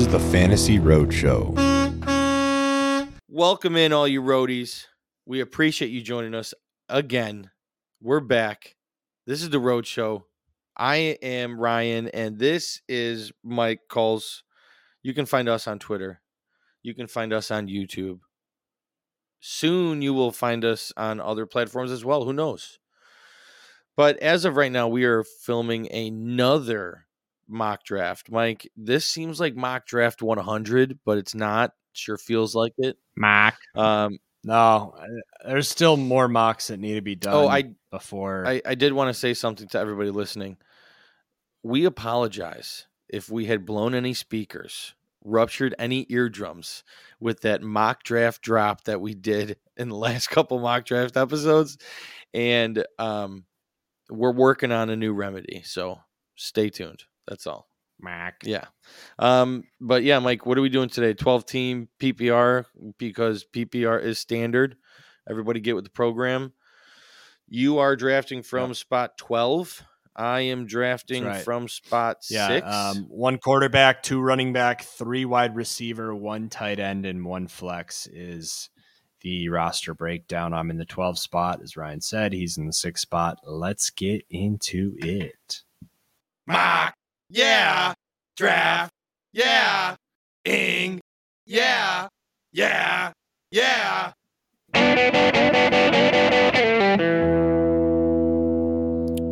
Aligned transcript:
Is 0.00 0.08
the 0.08 0.18
Fantasy 0.18 0.78
Roadshow. 0.78 1.54
Welcome 3.28 3.76
in, 3.76 3.92
all 3.92 4.08
you 4.08 4.22
roadies. 4.22 4.86
We 5.26 5.40
appreciate 5.40 5.90
you 5.90 6.00
joining 6.00 6.34
us 6.34 6.54
again. 6.88 7.50
We're 8.00 8.20
back. 8.20 8.76
This 9.26 9.42
is 9.42 9.50
the 9.50 9.58
Road 9.58 9.86
Show. 9.86 10.24
I 10.74 11.18
am 11.20 11.60
Ryan, 11.60 12.08
and 12.08 12.38
this 12.38 12.80
is 12.88 13.30
Mike 13.44 13.80
Kulz. 13.90 14.40
You 15.02 15.12
can 15.12 15.26
find 15.26 15.50
us 15.50 15.68
on 15.68 15.78
Twitter. 15.78 16.22
You 16.82 16.94
can 16.94 17.06
find 17.06 17.34
us 17.34 17.50
on 17.50 17.66
YouTube. 17.66 18.20
Soon 19.40 20.00
you 20.00 20.14
will 20.14 20.32
find 20.32 20.64
us 20.64 20.94
on 20.96 21.20
other 21.20 21.44
platforms 21.44 21.90
as 21.90 22.06
well. 22.06 22.24
Who 22.24 22.32
knows? 22.32 22.78
But 23.98 24.16
as 24.20 24.46
of 24.46 24.56
right 24.56 24.72
now, 24.72 24.88
we 24.88 25.04
are 25.04 25.24
filming 25.24 25.92
another 25.92 27.04
mock 27.50 27.84
draft. 27.84 28.30
Mike, 28.30 28.70
this 28.76 29.04
seems 29.04 29.40
like 29.40 29.54
mock 29.56 29.86
draft 29.86 30.22
100, 30.22 30.98
but 31.04 31.18
it's 31.18 31.34
not. 31.34 31.72
Sure 31.92 32.16
feels 32.16 32.54
like 32.54 32.72
it. 32.78 32.96
Mock. 33.16 33.56
Um, 33.74 34.18
No, 34.44 34.94
there's 35.44 35.68
still 35.68 35.96
more 35.96 36.28
mocks 36.28 36.68
that 36.68 36.78
need 36.78 36.94
to 36.94 37.02
be 37.02 37.14
done. 37.16 37.34
oh, 37.34 37.48
I 37.48 37.74
before. 37.90 38.46
I, 38.46 38.62
I 38.64 38.74
did 38.74 38.92
want 38.92 39.08
to 39.08 39.18
say 39.18 39.34
something 39.34 39.68
to 39.68 39.78
everybody 39.78 40.10
listening. 40.10 40.56
We 41.62 41.84
apologize 41.84 42.86
if 43.08 43.28
we 43.28 43.44
had 43.46 43.66
blown 43.66 43.94
any 43.94 44.14
speakers, 44.14 44.94
ruptured 45.24 45.74
any 45.78 46.06
eardrums 46.08 46.84
with 47.18 47.40
that 47.42 47.62
mock 47.62 48.02
draft 48.02 48.40
drop 48.40 48.84
that 48.84 49.00
we 49.00 49.14
did 49.14 49.56
in 49.76 49.88
the 49.88 49.96
last 49.96 50.28
couple 50.28 50.58
mock 50.58 50.86
draft 50.86 51.16
episodes. 51.16 51.76
And 52.32 52.84
um, 52.98 53.44
we're 54.08 54.32
working 54.32 54.72
on 54.72 54.88
a 54.88 54.96
new 54.96 55.12
remedy. 55.12 55.62
So 55.64 55.98
stay 56.36 56.70
tuned. 56.70 57.04
That's 57.30 57.46
all. 57.46 57.66
Mac. 58.02 58.42
Yeah. 58.44 58.64
Um, 59.18 59.64
but 59.80 60.02
yeah, 60.02 60.18
Mike, 60.18 60.44
what 60.44 60.58
are 60.58 60.62
we 60.62 60.68
doing 60.68 60.88
today? 60.88 61.14
12 61.14 61.46
team 61.46 61.88
PPR 61.98 62.64
because 62.98 63.44
PPR 63.44 64.02
is 64.02 64.18
standard. 64.18 64.76
Everybody 65.28 65.60
get 65.60 65.76
with 65.76 65.84
the 65.84 65.90
program. 65.90 66.52
You 67.48 67.78
are 67.78 67.96
drafting 67.96 68.42
from 68.42 68.74
spot 68.74 69.16
12. 69.18 69.84
I 70.16 70.40
am 70.40 70.66
drafting 70.66 71.24
right. 71.24 71.42
from 71.42 71.68
spot 71.68 72.18
Yeah. 72.28 72.48
six. 72.48 72.66
Um, 72.66 73.04
one 73.08 73.38
quarterback, 73.38 74.02
two 74.02 74.20
running 74.20 74.52
back, 74.52 74.82
three 74.82 75.24
wide 75.24 75.54
receiver, 75.54 76.14
one 76.14 76.48
tight 76.48 76.80
end, 76.80 77.06
and 77.06 77.24
one 77.24 77.46
flex 77.46 78.08
is 78.12 78.70
the 79.20 79.48
roster 79.50 79.94
breakdown. 79.94 80.52
I'm 80.52 80.70
in 80.70 80.78
the 80.78 80.84
12 80.84 81.18
spot, 81.18 81.60
as 81.62 81.76
Ryan 81.76 82.00
said. 82.00 82.32
He's 82.32 82.58
in 82.58 82.66
the 82.66 82.72
sixth 82.72 83.02
spot. 83.02 83.38
Let's 83.44 83.90
get 83.90 84.24
into 84.30 84.94
it. 84.98 85.62
Mock. 86.46 86.94
Yeah. 87.32 87.94
Draft. 88.36 88.92
Yeah. 89.32 89.94
Ing. 90.44 91.00
Yeah. 91.46 92.08
Yeah. 92.52 93.12
Yeah. 93.52 94.12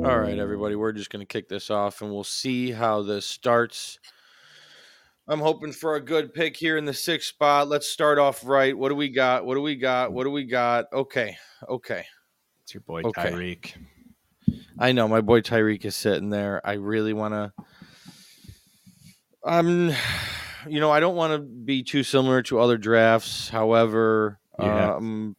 All 0.05 0.17
right, 0.17 0.39
everybody, 0.39 0.77
we're 0.77 0.93
just 0.93 1.11
going 1.11 1.21
to 1.21 1.27
kick 1.27 1.49
this 1.49 1.71
off 1.71 2.01
and 2.01 2.13
we'll 2.13 2.23
see 2.23 2.71
how 2.71 3.03
this 3.03 3.27
starts. 3.27 3.99
I'm 5.27 5.41
hoping 5.41 5.73
for 5.73 5.97
a 5.97 6.01
good 6.01 6.33
pick 6.33 6.57
here 6.57 6.77
in 6.77 6.85
the 6.85 6.95
sixth 6.95 7.29
spot. 7.29 7.69
Let's 7.69 7.89
start 7.89 8.21
off 8.21 8.47
right. 8.47 8.79
What 8.79 8.91
do 8.91 8.95
we 8.95 9.09
got? 9.09 9.45
What 9.45 9.57
do 9.57 9.61
we 9.61 9.75
got? 9.75 10.12
What 10.12 10.23
do 10.23 10.31
we 10.31 10.45
got? 10.45 10.87
Okay. 10.93 11.37
Okay. 11.69 12.05
It's 12.62 12.75
your 12.75 12.83
boy 12.83 13.03
Okay. 13.05 13.31
Tyreek. 13.31 13.75
I 14.78 14.93
know 14.93 15.09
my 15.09 15.21
boy 15.21 15.41
Tyreek 15.41 15.84
is 15.84 15.97
sitting 15.97 16.31
there. 16.31 16.65
I 16.65 16.75
really 16.75 17.12
want 17.12 17.34
to. 17.34 17.53
Um, 19.44 19.93
you 20.69 20.81
know, 20.81 20.91
I 20.91 21.00
don't 21.00 21.16
want 21.16 21.32
to 21.32 21.38
be 21.38 21.82
too 21.82 22.03
similar 22.03 22.43
to 22.44 22.60
other 22.60 22.78
drafts. 22.78 23.49
However, 23.49 24.38
Yeah. 24.59 24.94
um, 24.97 25.37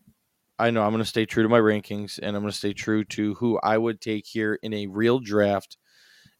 I 0.57 0.71
know 0.71 0.83
I'm 0.83 0.91
going 0.91 1.03
to 1.03 1.09
stay 1.09 1.25
true 1.25 1.43
to 1.43 1.49
my 1.49 1.59
rankings, 1.59 2.19
and 2.21 2.35
I'm 2.35 2.41
going 2.41 2.51
to 2.51 2.57
stay 2.57 2.73
true 2.73 3.05
to 3.05 3.35
who 3.35 3.57
I 3.63 3.77
would 3.77 4.01
take 4.01 4.25
here 4.27 4.59
in 4.61 4.73
a 4.73 4.87
real 4.87 5.19
draft, 5.19 5.77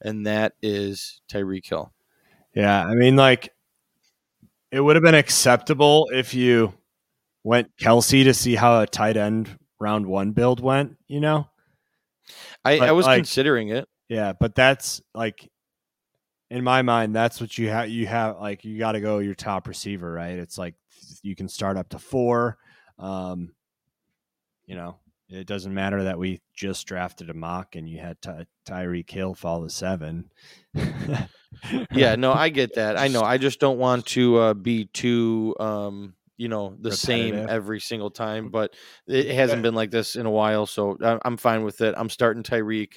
and 0.02 0.26
that 0.28 0.54
is 0.62 1.22
Tyreek 1.32 1.66
Hill. 1.70 1.94
Yeah, 2.54 2.84
I 2.84 2.96
mean, 2.96 3.16
like, 3.16 3.54
it 4.72 4.82
would 4.82 4.98
have 4.98 5.04
been 5.04 5.16
acceptable 5.16 6.10
if 6.12 6.34
you 6.34 6.74
went 7.46 7.76
Kelce 7.78 8.26
to 8.26 8.34
see 8.34 8.56
how 8.56 8.82
a 8.82 8.88
tight 8.88 9.16
end 9.16 9.58
round 9.80 10.06
one 10.06 10.32
build 10.32 10.60
went, 10.60 10.98
you 11.08 11.22
know? 11.22 11.48
I, 12.66 12.80
I 12.80 12.92
was 12.92 13.06
like- 13.06 13.20
considering 13.20 13.70
it. 13.70 13.88
Yeah, 14.10 14.34
but 14.38 14.54
that's 14.54 15.02
like, 15.14 15.50
in 16.50 16.64
my 16.64 16.82
mind, 16.82 17.16
that's 17.16 17.40
what 17.40 17.58
you 17.58 17.70
have. 17.70 17.90
You 17.90 18.08
have 18.08 18.40
like 18.40 18.66
you 18.66 18.78
got 18.78 18.94
to 18.94 19.00
go 19.00 19.20
your 19.20 19.36
top 19.36 19.68
receiver, 19.68 20.12
right? 20.12 20.38
It's 20.38 20.58
like 20.58 20.76
you 21.22 21.36
can 21.36 21.48
start 21.48 21.78
up 21.78 21.90
to 21.90 22.00
four. 22.00 22.58
Um, 22.98 23.54
you 24.66 24.76
know, 24.76 24.98
it 25.30 25.48
doesn't 25.48 25.74
matter 25.74 26.04
that 26.04 26.18
we 26.18 26.42
just 26.54 26.88
drafted 26.88 27.30
a 27.30 27.34
mock 27.34 27.76
and 27.76 27.88
you 27.88 28.00
had 28.00 28.22
Ty- 28.22 28.48
Tyreek 28.68 29.10
Hill 29.10 29.36
fall 29.36 29.64
to 29.64 29.70
seven. 29.70 30.32
Yeah, 31.92 32.16
no, 32.16 32.34
I 32.34 32.50
get 32.50 32.76
that. 32.76 32.98
I 32.98 33.08
know. 33.08 33.22
I 33.22 33.38
just 33.38 33.60
don't 33.60 33.80
want 33.80 34.06
to 34.08 34.38
uh, 34.38 34.54
be 34.54 34.86
too, 34.86 35.56
um, 35.60 36.16
you 36.38 36.48
know, 36.48 36.76
the 36.80 36.92
same 36.92 37.36
every 37.36 37.80
single 37.80 38.10
time. 38.10 38.50
But 38.50 38.74
it 39.08 39.34
hasn't 39.36 39.62
been 39.62 39.76
like 39.76 39.92
this 39.92 40.16
in 40.16 40.26
a 40.26 40.32
while, 40.32 40.66
so 40.66 40.98
I'm 41.24 41.38
fine 41.38 41.64
with 41.64 41.82
it. 41.82 41.94
I'm 41.98 42.10
starting 42.10 42.44
Tyreek. 42.44 42.94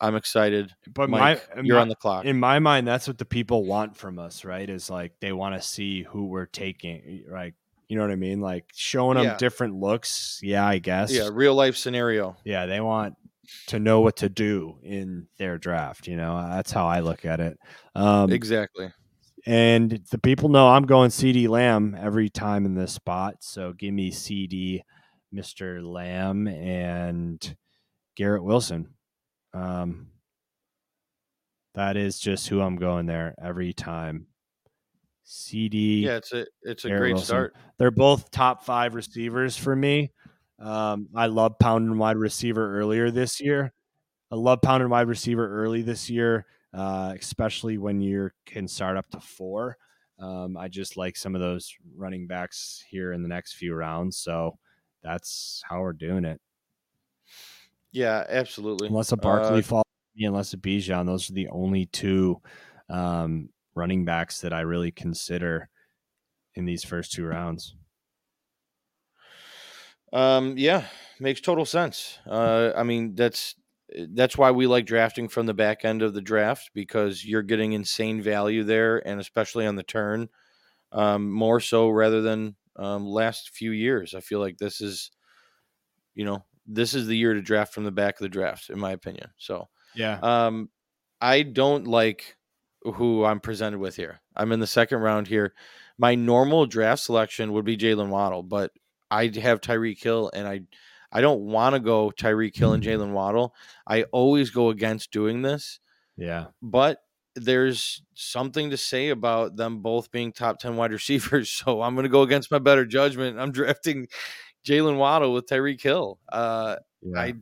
I'm 0.00 0.16
excited. 0.16 0.72
But 0.92 1.08
Mike, 1.10 1.48
my, 1.56 1.62
you're 1.62 1.76
my- 1.76 1.82
on 1.82 1.88
the 1.88 1.94
clock. 1.96 2.24
in 2.24 2.38
my 2.38 2.58
mind, 2.58 2.86
that's 2.86 3.06
what 3.06 3.18
the 3.18 3.24
people 3.24 3.64
want 3.64 3.96
from 3.96 4.18
us, 4.18 4.44
right? 4.44 4.68
Is 4.68 4.90
like 4.90 5.12
they 5.20 5.32
want 5.32 5.54
to 5.54 5.62
see 5.66 6.02
who 6.02 6.26
we're 6.26 6.46
taking, 6.46 7.24
like 7.30 7.54
you 7.88 7.96
know 7.96 8.02
what 8.02 8.10
I 8.10 8.16
mean, 8.16 8.40
like 8.40 8.64
showing 8.74 9.16
them 9.16 9.24
Yeah. 9.24 9.36
different 9.36 9.76
looks. 9.76 10.40
Yeah, 10.42 10.66
I 10.66 10.78
guess. 10.78 11.12
Yeah, 11.12 11.28
real 11.32 11.54
life 11.54 11.76
scenario. 11.76 12.36
yeah, 12.44 12.66
they 12.66 12.80
want 12.80 13.14
to 13.68 13.78
know 13.78 14.00
what 14.00 14.16
to 14.16 14.28
do 14.30 14.78
in 14.82 15.28
their 15.38 15.58
draft. 15.58 16.06
You 16.08 16.16
know, 16.16 16.34
that's 16.50 16.72
how 16.72 16.86
I 16.86 17.00
look 17.00 17.24
at 17.26 17.40
it. 17.40 17.58
Um, 17.94 18.32
Exactly. 18.32 18.90
and 19.46 20.00
the 20.10 20.18
people 20.18 20.48
know 20.48 20.68
I'm 20.68 20.86
going 20.86 21.10
CeeDee 21.10 21.46
Lamb 21.48 21.94
every 22.00 22.30
time 22.30 22.64
in 22.64 22.74
this 22.74 22.92
spot. 22.94 23.36
So 23.40 23.74
give 23.74 23.92
me 23.92 24.10
CD, 24.10 24.82
Mr. 25.32 25.84
Lamb, 25.84 26.48
and 26.48 27.56
Garrett 28.16 28.44
Wilson. 28.44 28.88
Um, 29.54 30.08
that 31.74 31.96
is 31.96 32.18
just 32.18 32.48
who 32.48 32.60
I'm 32.60 32.76
going 32.76 33.06
there 33.06 33.34
every 33.42 33.72
time. 33.72 34.26
CD. 35.24 36.04
Yeah, 36.04 36.16
it's 36.16 36.32
a 36.32 36.46
it's 36.62 36.84
a 36.84 36.88
Garrett 36.88 37.00
great 37.00 37.12
Wilson. 37.14 37.26
start. 37.26 37.56
They're 37.78 37.90
both 37.90 38.30
top 38.30 38.64
five 38.64 38.94
receivers 38.94 39.56
for 39.56 39.74
me. 39.74 40.12
Um, 40.58 41.08
I 41.14 41.26
love 41.26 41.58
pounding 41.58 41.98
wide 41.98 42.16
receiver 42.16 42.78
earlier 42.78 43.10
this 43.10 43.40
year. 43.40 43.72
I 44.30 44.36
love 44.36 44.60
pounding 44.62 44.90
wide 44.90 45.08
receiver 45.08 45.62
early 45.62 45.82
this 45.82 46.10
year, 46.10 46.46
uh, 46.72 47.14
especially 47.18 47.78
when 47.78 48.00
you 48.00 48.30
can 48.46 48.68
start 48.68 48.96
up 48.96 49.08
to 49.10 49.20
four. 49.20 49.76
Um, 50.18 50.56
I 50.56 50.68
just 50.68 50.96
like 50.96 51.16
some 51.16 51.34
of 51.34 51.40
those 51.40 51.74
running 51.96 52.26
backs 52.26 52.84
here 52.88 53.12
in 53.12 53.22
the 53.22 53.28
next 53.28 53.54
few 53.54 53.74
rounds. 53.74 54.16
So 54.18 54.58
that's 55.02 55.62
how 55.68 55.80
we're 55.80 55.92
doing 55.92 56.24
it. 56.24 56.40
Yeah, 57.94 58.24
absolutely. 58.28 58.88
Unless 58.88 59.12
a 59.12 59.16
Barkley 59.16 59.60
Uh, 59.60 59.62
falls, 59.62 59.84
unless 60.16 60.52
a 60.52 60.56
Bijan, 60.56 61.06
those 61.06 61.30
are 61.30 61.32
the 61.32 61.48
only 61.48 61.86
two 61.86 62.42
um, 62.90 63.50
running 63.74 64.04
backs 64.04 64.40
that 64.40 64.52
I 64.52 64.60
really 64.60 64.90
consider 64.90 65.68
in 66.56 66.64
these 66.64 66.84
first 66.84 67.12
two 67.12 67.24
rounds. 67.24 67.76
Um, 70.12 70.56
yeah, 70.56 70.86
makes 71.18 71.40
total 71.40 71.64
sense. 71.64 72.18
Uh, 72.26 72.72
I 72.76 72.82
mean, 72.82 73.14
that's 73.14 73.56
that's 74.10 74.36
why 74.36 74.50
we 74.50 74.66
like 74.66 74.86
drafting 74.86 75.28
from 75.28 75.46
the 75.46 75.54
back 75.54 75.84
end 75.84 76.02
of 76.02 76.14
the 76.14 76.22
draft 76.22 76.70
because 76.74 77.24
you're 77.24 77.42
getting 77.42 77.72
insane 77.72 78.22
value 78.22 78.64
there, 78.64 79.06
and 79.06 79.20
especially 79.20 79.66
on 79.66 79.76
the 79.76 79.82
turn, 79.82 80.28
um, 80.92 81.30
more 81.30 81.60
so 81.60 81.88
rather 81.90 82.22
than 82.22 82.56
um, 82.76 83.06
last 83.06 83.50
few 83.50 83.72
years. 83.72 84.14
I 84.14 84.20
feel 84.20 84.40
like 84.40 84.58
this 84.58 84.80
is, 84.80 85.10
you 86.14 86.24
know, 86.24 86.44
this 86.66 86.94
is 86.94 87.06
the 87.06 87.16
year 87.16 87.34
to 87.34 87.42
draft 87.42 87.74
from 87.74 87.84
the 87.84 87.92
back 87.92 88.14
of 88.14 88.20
the 88.20 88.28
draft, 88.28 88.70
in 88.70 88.78
my 88.78 88.92
opinion. 88.92 89.30
So, 89.36 89.68
Yeah. 89.94 90.18
um, 90.22 90.70
I 91.20 91.42
don't 91.42 91.86
like 91.86 92.36
who 92.82 93.24
I'm 93.24 93.40
presented 93.40 93.78
with 93.78 93.96
here. 93.96 94.20
I'm 94.36 94.52
in 94.52 94.60
the 94.60 94.66
second 94.66 94.98
round 95.00 95.26
here. 95.28 95.54
My 95.98 96.14
normal 96.14 96.66
draft 96.66 97.02
selection 97.02 97.52
would 97.52 97.64
be 97.64 97.76
Jalen 97.76 98.08
Waddle, 98.10 98.42
but 98.42 98.72
I 99.10 99.30
have 99.40 99.60
Tyreek 99.60 100.02
Hill, 100.02 100.30
and 100.34 100.46
I 100.48 100.62
I 101.12 101.20
don't 101.20 101.42
want 101.42 101.74
to 101.74 101.80
go 101.80 102.10
Tyreek 102.10 102.56
Hill 102.56 102.72
and 102.72 102.82
Jalen 102.82 103.12
Waddle. 103.12 103.54
I 103.86 104.02
always 104.04 104.50
go 104.50 104.70
against 104.70 105.12
doing 105.12 105.42
this, 105.42 105.78
Yeah. 106.16 106.46
but 106.60 106.98
there's 107.36 108.02
something 108.14 108.70
to 108.70 108.76
say 108.76 109.10
about 109.10 109.54
them 109.56 109.80
both 109.80 110.10
being 110.10 110.32
top 110.32 110.58
10 110.58 110.76
wide 110.76 110.92
receivers. 110.92 111.48
So 111.64 111.82
I'm 111.82 111.94
going 111.94 112.02
to 112.04 112.08
go 112.08 112.22
against 112.22 112.50
my 112.50 112.58
better 112.58 112.84
judgment. 112.84 113.38
I'm 113.38 113.52
drafting 113.52 114.08
Jalen 114.64 114.96
Waddle 114.96 115.32
with 115.32 115.46
Tyreek 115.46 115.80
Hill. 115.80 116.18
Uh, 116.30 116.76
yeah. 117.02 117.20
I, 117.20 117.34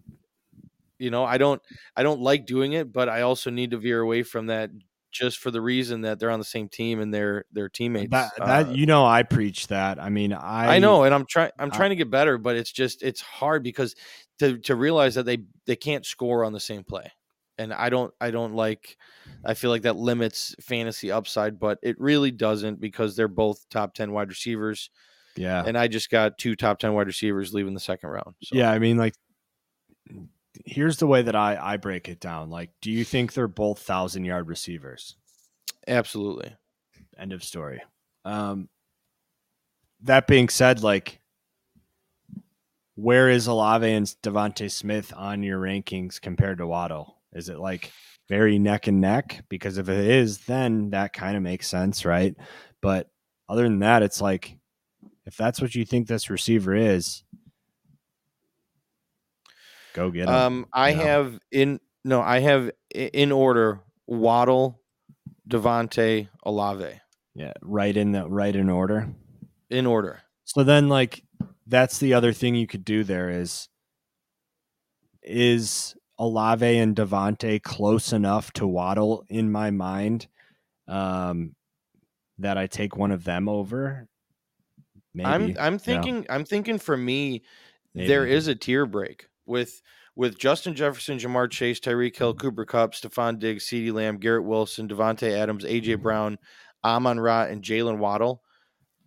you 0.99 1.11
know, 1.11 1.25
I 1.25 1.39
don't, 1.39 1.61
I 1.97 2.03
don't 2.03 2.21
like 2.21 2.47
doing 2.47 2.75
it, 2.75 2.93
but 2.93 3.09
I 3.09 3.23
also 3.23 3.51
need 3.51 3.73
to 3.73 3.79
veer 3.79 4.01
away 4.01 4.23
from 4.23 4.47
that 4.47 4.71
just 5.13 5.39
for 5.39 5.51
the 5.51 5.61
reason 5.61 6.01
that 6.01 6.19
they're 6.19 6.31
on 6.31 6.39
the 6.39 6.45
same 6.45 6.69
team 6.69 6.99
and 7.01 7.13
they're 7.13 7.45
they're 7.53 7.69
teammates. 7.69 8.11
That, 8.11 8.33
that 8.39 8.67
Uh, 8.69 8.71
you 8.71 8.87
know, 8.87 9.05
I 9.05 9.23
preach 9.23 9.69
that. 9.69 10.01
I 10.01 10.09
mean, 10.09 10.33
I 10.33 10.77
I 10.77 10.79
know, 10.79 11.05
and 11.05 11.15
I'm 11.15 11.27
trying. 11.27 11.51
I'm 11.59 11.71
I- 11.71 11.77
trying 11.77 11.91
to 11.91 11.97
get 11.97 12.11
better, 12.11 12.39
but 12.39 12.57
it's 12.57 12.73
just 12.73 13.03
it's 13.03 13.21
hard 13.21 13.63
because 13.63 13.95
to 14.39 14.59
to 14.59 14.75
realize 14.75 15.15
that 15.17 15.27
they 15.27 15.39
they 15.67 15.77
can't 15.77 16.07
score 16.07 16.45
on 16.45 16.53
the 16.53 16.61
same 16.61 16.83
play, 16.83 17.13
and 17.59 17.73
I 17.73 17.91
don't 17.91 18.13
I 18.21 18.31
don't 18.31 18.55
like. 18.55 18.97
I 19.45 19.55
feel 19.55 19.71
like 19.71 19.83
that 19.83 19.97
limits 19.97 20.55
fantasy 20.61 21.13
upside, 21.13 21.61
but 21.61 21.79
it 21.83 22.01
really 22.01 22.31
doesn't 22.31 22.81
because 22.81 23.15
they're 23.15 23.29
both 23.29 23.69
top 23.69 23.95
ten 23.95 24.13
wide 24.13 24.31
receivers, 24.31 24.89
Yeah, 25.37 25.65
and 25.67 25.77
I 25.79 25.89
just 25.89 26.11
got 26.11 26.39
two 26.39 26.57
top 26.57 26.79
ten 26.79 26.93
wide 26.95 27.07
receivers 27.07 27.55
leaving 27.55 27.75
the 27.75 27.81
second 27.81 28.11
round. 28.11 28.35
So. 28.43 28.57
yeah. 28.57 28.71
I 28.71 28.79
mean, 28.79 28.97
like, 28.97 29.15
here's 30.65 30.99
the 30.99 31.07
way 31.07 31.23
that 31.23 31.37
I 31.37 31.59
I 31.61 31.77
break 31.77 32.09
it 32.09 32.21
down. 32.21 32.51
Like, 32.51 32.71
do 32.81 32.91
you 32.91 33.05
think 33.05 33.33
they're 33.33 33.49
both 33.49 33.79
thousand 33.81 34.25
yard 34.25 34.49
receivers? 34.49 35.17
absolutely. 35.89 36.55
End 37.19 37.33
of 37.33 37.43
story. 37.43 37.83
Um, 38.25 38.69
that 40.03 40.27
being 40.27 40.49
said, 40.49 40.83
like, 40.83 41.21
where 42.95 43.29
is 43.29 43.47
Olave 43.47 43.91
and 43.91 44.07
DeVonta 44.23 44.71
Smith 44.71 45.13
on 45.17 45.43
your 45.43 45.61
rankings 45.61 46.21
compared 46.21 46.59
to 46.59 46.67
Waddle? 46.67 47.17
Is 47.33 47.49
it 47.49 47.59
like 47.59 47.91
very 48.29 48.59
neck 48.59 48.87
and 48.87 49.01
neck? 49.01 49.45
Because 49.49 49.79
if 49.79 49.89
it 49.89 50.07
is, 50.07 50.39
then 50.39 50.91
that 50.91 51.13
kind 51.13 51.37
of 51.37 51.43
makes 51.43 51.69
sense, 51.69 52.05
right? 52.05 52.35
But 52.81 53.09
other 53.49 53.65
than 53.65 53.81
that, 53.81 54.03
it's 54.03 54.21
like 54.21 54.57
if 55.25 55.37
that's 55.37 55.61
what 55.61 55.75
you 55.75 55.85
think 55.85 56.09
this 56.09 56.31
receiver 56.31 56.75
is, 56.75 57.23
go 59.95 60.11
get 60.11 60.29
him. 60.29 60.35
Um, 60.35 60.67
I 60.73 60.91
you 60.91 60.97
know? 60.97 61.03
have 61.03 61.39
in 61.51 61.81
no, 62.05 62.21
I 62.21 62.41
have 62.41 62.71
in 62.95 63.33
order 63.33 63.81
Waddle, 64.07 64.81
DeVonta, 65.49 66.29
Olave 66.45 67.01
yeah, 67.35 67.53
right 67.63 67.97
in 67.97 68.13
the 68.13 68.29
right 68.29 68.55
in 68.55 68.69
order. 68.69 69.09
in 69.71 69.87
order. 69.87 70.21
So 70.45 70.65
then 70.65 70.89
like 70.89 71.23
that's 71.67 71.99
the 71.99 72.15
other 72.15 72.33
thing 72.33 72.55
you 72.55 72.67
could 72.67 72.85
do 72.85 73.05
there 73.05 73.31
is 73.31 73.69
is 75.23 75.95
Olave 76.19 76.79
and 76.79 76.95
DeVonta 76.95 77.63
close 77.63 78.13
enough 78.13 78.53
to 78.55 78.67
Waddle 78.67 79.25
in 79.29 79.51
my 79.51 79.71
mind 79.71 80.27
um 80.89 81.55
that 82.39 82.59
I 82.59 82.67
take 82.67 82.97
one 82.97 83.13
of 83.13 83.25
them 83.25 83.49
over? 83.49 84.09
Maybe. 85.15 85.29
I'm 85.29 85.57
I'm 85.59 85.75
Yeah, 85.75 85.79
thinking 85.79 86.27
I'm 86.31 86.45
thinking 86.45 86.79
for 86.79 86.97
me 86.97 87.43
there 87.95 88.23
maybe. 88.25 88.35
is 88.35 88.49
a 88.49 88.55
tier 88.55 88.87
break 88.87 89.29
with 89.47 89.83
with 90.15 90.39
Justin 90.39 90.75
Jefferson, 90.75 91.19
Ja'Marr 91.19 91.51
Chase, 91.51 91.81
Tyreek 91.81 92.17
Hill, 92.17 92.33
mm-hmm. 92.35 92.41
Cooper 92.41 92.65
Kupp, 92.65 92.93
Stefon 92.93 93.39
Diggs, 93.39 93.67
CeeDee 93.67 93.93
Lamb, 93.93 94.19
Garrett 94.19 94.45
Wilson, 94.45 94.89
Davante 94.89 95.31
Adams, 95.31 95.65
AJ 95.65 95.83
mm-hmm. 95.85 96.03
Brown, 96.03 96.39
Amon 96.85 97.19
Ra, 97.21 97.45
and 97.45 97.63
Jalen 97.63 97.99
Waddle. 97.99 98.43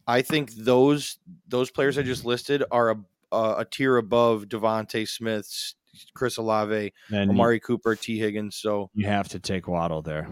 I 0.07 0.21
think 0.21 0.51
those 0.53 1.17
those 1.47 1.71
players 1.71 1.97
I 1.97 2.03
just 2.03 2.25
listed 2.25 2.63
are 2.71 2.91
a 2.91 2.95
a, 3.31 3.35
uh, 3.35 3.55
a 3.59 3.65
tier 3.65 3.97
above 3.97 4.45
DeVonta 4.45 5.07
Smith, 5.07 5.73
Chris 6.13 6.37
Olave, 6.37 6.93
you- 7.09 7.17
Amari 7.17 7.59
Cooper, 7.59 7.95
Tee 7.95 8.19
Higgins. 8.19 8.55
So 8.57 8.91
you 8.93 9.07
have 9.07 9.27
to 9.29 9.39
take 9.39 9.67
Waddle 9.67 10.03
there. 10.03 10.27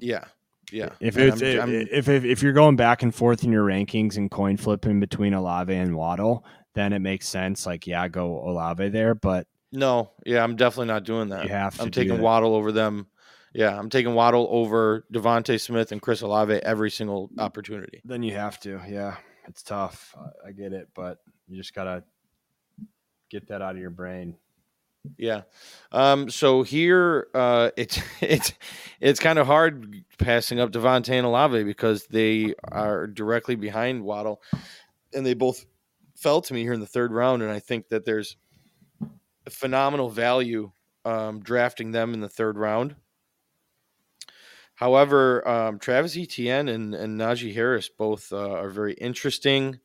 yeah, 0.00 0.24
yeah. 0.72 0.90
If 1.00 1.16
it's 1.16 1.42
I'm- 1.42 1.60
I'm- 1.60 1.86
if, 1.90 2.08
if 2.08 2.24
if 2.24 2.42
you're 2.42 2.52
going 2.52 2.76
back 2.76 3.02
and 3.02 3.14
forth 3.14 3.44
in 3.44 3.52
your 3.52 3.64
rankings 3.66 4.16
and 4.16 4.30
coin 4.30 4.56
flipping 4.56 5.00
between 5.00 5.34
Olave 5.34 5.74
and 5.74 5.96
Waddle, 5.96 6.44
then 6.74 6.92
it 6.92 6.98
makes 7.00 7.28
sense. 7.28 7.66
Like, 7.66 7.86
yeah, 7.86 8.08
go 8.08 8.40
Olave 8.48 8.88
there, 8.90 9.14
but 9.14 9.46
no, 9.72 10.10
yeah, 10.24 10.42
I'm 10.44 10.56
definitely 10.56 10.86
not 10.88 11.04
doing 11.04 11.28
that. 11.30 11.44
you 11.44 11.50
have 11.50 11.76
to. 11.76 11.82
I'm 11.82 11.90
taking. 11.90 12.20
Waddle 12.20 12.54
over 12.54 12.72
them. 12.72 13.06
Yeah, 13.54 13.78
I'm 13.78 13.88
taking 13.90 14.14
Waddle 14.14 14.46
over 14.50 15.04
DeVonta 15.12 15.58
Smith 15.60 15.90
and 15.92 16.00
Chris 16.02 16.20
Olave 16.20 16.52
every 16.54 16.90
single 16.90 17.30
opportunity. 17.38 18.00
Then 18.04 18.22
you 18.22 18.34
have 18.34 18.60
to. 18.60 18.80
Yeah, 18.88 19.16
it's 19.48 19.62
tough. 19.62 20.14
I- 20.18 20.48
I 20.48 20.52
get 20.52 20.72
it, 20.72 20.88
but 20.94 21.18
you 21.48 21.56
just 21.56 21.74
gotta 21.74 22.04
get 23.30 23.48
that 23.48 23.62
out 23.62 23.74
of 23.74 23.80
your 23.80 23.90
brain. 23.90 24.36
Yeah. 25.16 25.42
Um, 25.92 26.30
so 26.30 26.62
here 26.62 27.28
uh, 27.34 27.70
it's 27.76 28.00
it's 28.20 28.52
it's 29.00 29.20
kind 29.20 29.38
of 29.38 29.46
hard 29.46 30.04
passing 30.18 30.60
up 30.60 30.72
DeVonta 30.72 31.10
and 31.10 31.26
Olave 31.26 31.64
because 31.64 32.06
they 32.06 32.54
are 32.70 33.06
directly 33.06 33.54
behind 33.54 34.04
Waddle, 34.04 34.42
and 35.12 35.24
they 35.24 35.34
both 35.34 35.64
fell 36.16 36.40
to 36.42 36.54
me 36.54 36.62
here 36.62 36.72
in 36.72 36.80
the 36.80 36.86
third 36.86 37.12
round, 37.12 37.42
and 37.42 37.50
I 37.50 37.58
think 37.58 37.88
that 37.88 38.04
there's 38.04 38.36
phenomenal 39.48 40.10
value 40.10 40.72
um, 41.04 41.40
drafting 41.40 41.92
them 41.92 42.14
in 42.14 42.20
the 42.20 42.28
third 42.28 42.58
round. 42.58 42.96
However, 44.74 45.46
um, 45.48 45.78
Travis 45.78 46.16
Etienne 46.18 46.68
and, 46.68 46.94
and 46.94 47.18
Najee 47.18 47.54
Harris 47.54 47.88
both 47.88 48.30
uh, 48.32 48.50
are 48.50 48.68
very 48.68 48.92
interesting, 48.94 49.80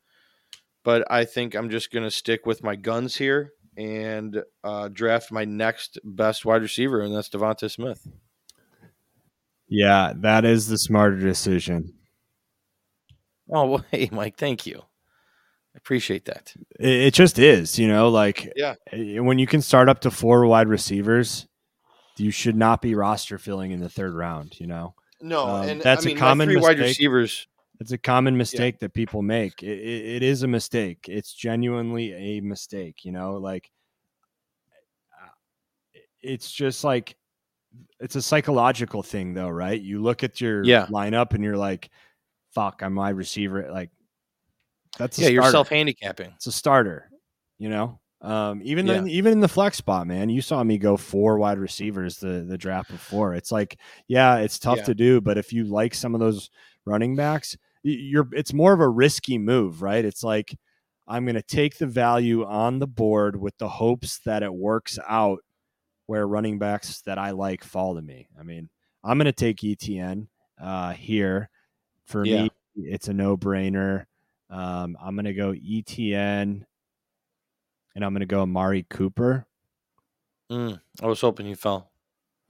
but 0.84 1.10
I 1.10 1.24
think 1.24 1.56
I'm 1.56 1.70
just 1.70 1.92
going 1.92 2.04
to 2.04 2.12
stick 2.12 2.46
with 2.46 2.64
my 2.64 2.76
guns 2.76 3.16
here 3.16 3.54
and 3.78 4.44
uh, 4.64 4.90
draft 4.90 5.32
my 5.32 5.46
next 5.46 6.00
best 6.04 6.46
wide 6.46 6.62
receiver, 6.62 7.02
and 7.02 7.14
that's 7.16 7.30
Devonta 7.30 7.70
Smith. 7.70 8.06
Yeah, 9.68 10.14
that 10.18 10.44
is 10.46 10.68
the 10.68 10.78
smarter 10.78 11.18
decision. 11.20 11.94
Oh, 13.50 13.66
well, 13.70 13.86
hey, 13.92 14.10
Mike, 14.12 14.38
thank 14.38 14.66
you. 14.66 14.80
I 15.74 15.78
appreciate 15.78 16.26
that. 16.26 16.54
It, 16.80 16.90
it 16.90 17.14
just 17.14 17.40
is, 17.40 17.80
you 17.80 17.88
know, 17.88 18.10
like 18.10 18.52
Yeah. 18.56 18.76
eh, 18.92 19.20
when 19.20 19.40
you 19.40 19.48
can 19.48 19.62
start 19.62 19.88
up 19.88 20.02
to 20.02 20.12
four 20.12 20.46
wide 20.46 20.68
receivers, 20.68 21.48
you 22.18 22.32
should 22.32 22.58
not 22.58 22.82
be 22.82 22.94
roster 22.94 23.38
filling 23.38 23.72
in 23.72 23.80
the 23.80 23.90
third 23.90 24.14
round. 24.14 24.60
You 24.60 24.68
know, 24.68 24.96
No, 25.22 25.48
Um, 25.48 25.70
and 25.70 25.82
that's 25.82 26.06
I 26.06 26.10
a 26.10 26.12
mean, 26.12 26.18
common 26.18 26.48
three 26.50 26.58
wide 26.58 26.78
receivers. 26.80 27.48
It's 27.82 27.92
a 27.92 27.98
common 27.98 28.38
mistake 28.38 28.78
that 28.80 28.94
people 28.94 29.24
make. 29.24 29.64
It, 29.64 29.80
it, 29.80 30.06
it 30.18 30.24
is 30.24 30.44
a 30.44 30.48
mistake. 30.48 31.08
It's 31.10 31.34
genuinely 31.34 32.14
a 32.14 32.40
mistake. 32.40 33.04
You 33.04 33.12
know, 33.12 33.34
like 33.38 33.72
uh, 35.20 35.30
it's 36.22 36.52
just 36.52 36.84
like 36.84 37.16
it's 38.00 38.16
a 38.16 38.22
psychological 38.22 39.02
thing, 39.02 39.34
though, 39.34 39.50
right? 39.50 39.82
You 39.82 40.00
look 40.00 40.24
at 40.24 40.40
your 40.40 40.64
Yeah. 40.64 40.86
lineup 40.92 41.34
and 41.34 41.44
you're 41.44 41.58
like, 41.58 41.90
"Fuck, 42.54 42.84
I'm 42.84 42.94
wide 42.94 43.16
receiver." 43.16 43.72
Like 43.72 43.90
that's 45.00 45.18
a 45.18 45.24
Yeah, 45.24 45.28
you're 45.30 45.50
self 45.50 45.70
handicapping. 45.70 46.32
it's 46.36 46.46
a 46.46 46.52
starter, 46.52 47.10
you 47.58 47.70
know. 47.70 48.00
Um, 48.22 48.62
even 48.64 48.86
Yeah. 48.86 48.94
then, 48.98 49.08
even 49.08 49.32
in 49.34 49.40
the 49.40 49.48
flex 49.48 49.78
spot, 49.78 50.06
man, 50.06 50.30
you 50.30 50.44
saw 50.44 50.64
me 50.64 50.78
go 50.78 50.98
four 50.98 51.40
wide 51.40 51.58
receivers 51.58 52.18
the 52.18 52.46
the 52.48 52.60
draft 52.60 52.90
before. 52.92 53.34
It's 53.34 53.52
like, 53.52 53.80
yeah, 54.08 54.38
it's 54.38 54.60
tough 54.60 54.78
Yeah. 54.78 54.84
to 54.84 54.94
do, 54.94 55.20
but 55.20 55.40
if 55.40 55.52
you 55.52 55.64
like 55.64 55.96
some 55.96 56.14
of 56.14 56.20
those 56.20 56.52
running 56.86 57.16
backs, 57.16 57.58
you're 57.84 58.28
it's 58.34 58.54
more 58.54 58.74
of 58.74 58.80
a 58.80 58.90
risky 58.90 59.38
move, 59.38 59.82
right? 59.82 60.04
It's 60.04 60.24
like 60.24 60.58
I'm 61.08 61.26
going 61.26 61.36
to 61.36 61.42
take 61.42 61.78
the 61.78 61.88
value 61.88 62.46
on 62.46 62.80
the 62.80 62.88
board 62.88 63.36
with 63.36 63.58
the 63.58 63.68
hopes 63.68 64.20
that 64.20 64.44
it 64.44 64.54
works 64.54 64.98
out 65.08 65.40
where 66.06 66.28
running 66.28 66.60
backs 66.60 67.02
that 67.02 67.18
I 67.18 67.32
like 67.32 67.64
fall 67.64 67.96
to 67.96 68.02
me. 68.02 68.28
I 68.40 68.44
mean, 68.44 68.70
I'm 69.04 69.18
going 69.18 69.26
to 69.26 69.32
take 69.32 69.58
ETN 69.58 70.28
uh, 70.62 70.94
here. 70.94 71.50
For 72.06 72.26
Yeah. 72.26 72.44
me, 72.44 72.52
it's 72.76 73.08
a 73.08 73.14
no 73.14 73.38
brainer. 73.38 74.06
Um, 74.50 74.98
I'm 75.02 75.16
going 75.16 75.26
to 75.26 75.34
go 75.34 75.54
ETN 75.54 76.64
and 77.96 78.06
I'm 78.06 78.14
going 78.14 78.20
to 78.22 78.26
go 78.26 78.42
Amari 78.42 78.86
Cooper. 78.90 79.46
Mm, 80.52 80.80
I 81.02 81.08
was 81.08 81.22
hoping 81.22 81.48
you 81.48 81.56
fell. 81.56 81.92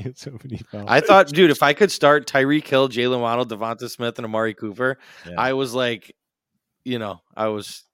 It's 0.04 0.22
so 0.22 0.36
many. 0.42 0.60
I 0.86 1.00
thought, 1.00 1.28
dude, 1.28 1.50
if 1.50 1.62
I 1.62 1.72
could 1.72 1.90
start 1.90 2.26
Tyreek 2.26 2.66
Hill, 2.66 2.88
Jalen 2.88 3.20
Waddle, 3.20 3.46
Devonta 3.46 3.88
Smith, 3.90 4.18
and 4.18 4.24
Amari 4.24 4.54
Cooper, 4.54 4.98
Yeah. 5.28 5.34
I 5.38 5.52
was 5.52 5.74
like, 5.74 6.14
you 6.84 6.98
know, 6.98 7.20
I 7.36 7.48
was 7.48 7.84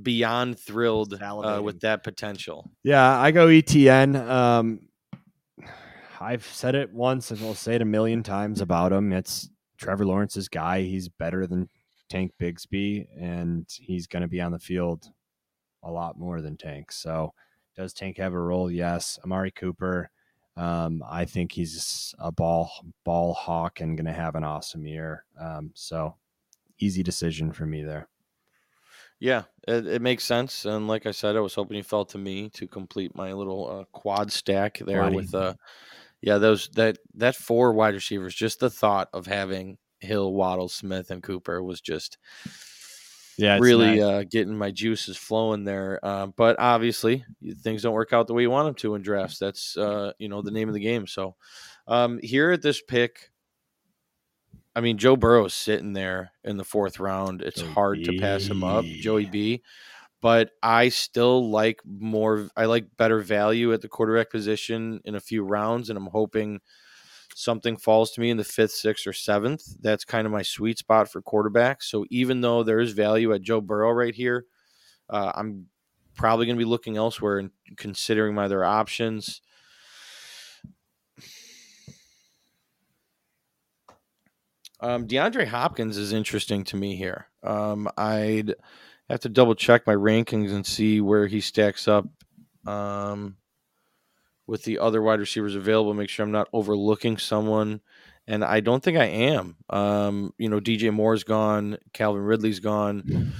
beyond 0.00 0.58
thrilled 0.58 1.14
uh, 1.14 1.60
with 1.62 1.80
that 1.80 2.04
potential. 2.04 2.70
Yeah, 2.82 3.18
I 3.18 3.30
go 3.30 3.46
ETN. 3.46 4.16
Um, 4.28 4.80
I've 6.20 6.44
said 6.44 6.74
it 6.74 6.92
once 6.92 7.30
and 7.30 7.40
I'll 7.42 7.54
say 7.54 7.74
it 7.74 7.82
a 7.82 7.86
million 7.86 8.22
times 8.22 8.60
about 8.60 8.92
him. 8.92 9.12
It's 9.12 9.48
Trevor 9.78 10.06
Lawrence's 10.06 10.48
guy. 10.48 10.82
He's 10.82 11.08
better 11.08 11.46
than 11.46 11.68
Tank 12.08 12.32
Bigsby, 12.40 13.06
and 13.20 13.66
he's 13.80 14.06
going 14.06 14.22
to 14.22 14.28
be 14.28 14.40
on 14.40 14.52
the 14.52 14.58
field 14.58 15.08
a 15.82 15.90
lot 15.90 16.18
more 16.18 16.40
than 16.40 16.56
Tank. 16.56 16.92
So, 16.92 17.32
does 17.76 17.92
Tank 17.92 18.16
have 18.18 18.32
a 18.32 18.38
role? 18.40 18.70
Yes. 18.70 19.18
Amari 19.24 19.50
Cooper. 19.50 20.10
Um, 20.56 21.02
I 21.06 21.26
think 21.26 21.52
he's 21.52 22.14
a 22.18 22.32
ball 22.32 22.70
ball 23.04 23.34
hawk 23.34 23.80
and 23.80 23.96
going 23.96 24.06
to 24.06 24.12
have 24.12 24.34
an 24.34 24.44
awesome 24.44 24.86
year. 24.86 25.24
Um, 25.38 25.70
so, 25.74 26.16
easy 26.78 27.02
decision 27.02 27.52
for 27.52 27.66
me 27.66 27.82
there. 27.82 28.08
Yeah, 29.18 29.44
it, 29.66 29.86
it 29.86 30.02
makes 30.02 30.24
sense. 30.24 30.64
And 30.64 30.88
like 30.88 31.06
I 31.06 31.10
said, 31.10 31.36
I 31.36 31.40
was 31.40 31.54
hoping 31.54 31.76
you 31.76 31.82
fell 31.82 32.04
to 32.06 32.18
me 32.18 32.50
to 32.50 32.66
complete 32.66 33.14
my 33.14 33.32
little 33.32 33.80
uh, 33.80 33.84
quad 33.98 34.30
stack 34.30 34.78
there 34.78 35.10
with 35.10 35.34
uh 35.34 35.54
yeah, 36.20 36.38
those 36.38 36.68
that 36.70 36.98
that 37.14 37.36
four 37.36 37.72
wide 37.72 37.94
receivers, 37.94 38.34
just 38.34 38.60
the 38.60 38.70
thought 38.70 39.08
of 39.12 39.26
having 39.26 39.78
Hill, 40.00 40.32
Waddle, 40.32 40.68
Smith, 40.68 41.10
and 41.10 41.22
Cooper 41.22 41.62
was 41.62 41.80
just 41.80 42.18
Yeah, 43.38 43.56
it's 43.56 43.62
really 43.62 44.00
nice. 44.00 44.02
uh, 44.02 44.22
getting 44.30 44.56
my 44.56 44.70
juices 44.70 45.16
flowing 45.16 45.64
there. 45.64 46.00
Uh, 46.02 46.28
but 46.28 46.56
obviously, 46.58 47.24
things 47.62 47.82
don't 47.82 47.94
work 47.94 48.12
out 48.12 48.26
the 48.26 48.34
way 48.34 48.42
you 48.42 48.50
want 48.50 48.66
them 48.66 48.74
to 48.76 48.94
in 48.94 49.02
drafts. 49.02 49.38
That's 49.38 49.76
uh, 49.76 50.12
you 50.18 50.28
know 50.28 50.42
the 50.42 50.50
name 50.50 50.68
of 50.68 50.74
the 50.74 50.80
game. 50.80 51.06
So 51.06 51.36
um, 51.86 52.18
here 52.22 52.52
at 52.52 52.62
this 52.62 52.80
pick, 52.82 53.30
I 54.74 54.80
mean 54.80 54.98
Joe 54.98 55.16
Burrow's 55.16 55.54
sitting 55.54 55.92
there 55.92 56.32
in 56.44 56.56
the 56.56 56.64
fourth 56.64 56.98
round. 56.98 57.42
It's 57.42 57.60
Joey 57.60 57.72
hard 57.72 58.04
to 58.04 58.18
pass 58.18 58.44
him 58.44 58.64
up, 58.64 58.84
Joey 58.84 59.26
B. 59.26 59.62
But 60.22 60.50
I 60.62 60.88
still 60.88 61.50
like 61.50 61.80
more. 61.84 62.48
I 62.56 62.64
like 62.64 62.96
better 62.96 63.20
value 63.20 63.72
at 63.74 63.82
the 63.82 63.88
quarterback 63.88 64.30
position 64.30 65.00
in 65.04 65.14
a 65.14 65.20
few 65.20 65.44
rounds, 65.44 65.90
and 65.90 65.96
I'm 65.96 66.06
hoping 66.06 66.60
something 67.38 67.76
falls 67.76 68.12
to 68.12 68.20
me 68.22 68.30
in 68.30 68.38
the 68.38 68.44
fifth, 68.44 68.70
sixth, 68.70 69.06
or 69.06 69.12
seventh. 69.12 69.62
That's 69.82 70.06
kind 70.06 70.26
of 70.26 70.32
my 70.32 70.40
sweet 70.40 70.78
spot 70.78 71.12
for 71.12 71.20
quarterbacks. 71.20 71.82
So 71.82 72.06
even 72.08 72.40
though 72.40 72.62
there 72.62 72.80
is 72.80 72.92
value 72.92 73.34
at 73.34 73.42
Joe 73.42 73.60
Burrow 73.60 73.90
right 73.90 74.14
here, 74.14 74.46
uh, 75.10 75.32
I'm 75.34 75.66
probably 76.14 76.46
going 76.46 76.56
to 76.56 76.64
be 76.64 76.68
looking 76.68 76.96
elsewhere 76.96 77.38
and 77.38 77.50
considering 77.76 78.34
my 78.34 78.46
other 78.46 78.64
options. 78.64 79.42
Um, 84.80 85.06
DeAndre 85.06 85.46
Hopkins 85.46 85.98
is 85.98 86.14
interesting 86.14 86.64
to 86.64 86.76
me 86.76 86.96
here. 86.96 87.26
Um, 87.42 87.86
I'd 87.98 88.54
have 89.10 89.20
to 89.20 89.28
double 89.28 89.54
check 89.54 89.86
my 89.86 89.94
rankings 89.94 90.52
and 90.52 90.66
see 90.66 91.02
where 91.02 91.26
he 91.26 91.42
stacks 91.42 91.86
up 91.86 92.06
um, 92.66 93.36
with 94.46 94.64
the 94.64 94.78
other 94.78 95.02
wide 95.02 95.20
receivers 95.20 95.54
available. 95.54 95.94
Make 95.94 96.08
sure 96.08 96.24
I'm 96.24 96.32
not 96.32 96.48
overlooking 96.52 97.18
someone, 97.18 97.80
and 98.26 98.44
I 98.44 98.60
don't 98.60 98.82
think 98.82 98.98
I 98.98 99.06
am. 99.06 99.56
Um, 99.70 100.32
you 100.38 100.48
know, 100.48 100.60
DJ 100.60 100.92
Moore's 100.92 101.24
gone, 101.24 101.78
Calvin 101.92 102.22
Ridley's 102.22 102.60
gone, 102.60 103.32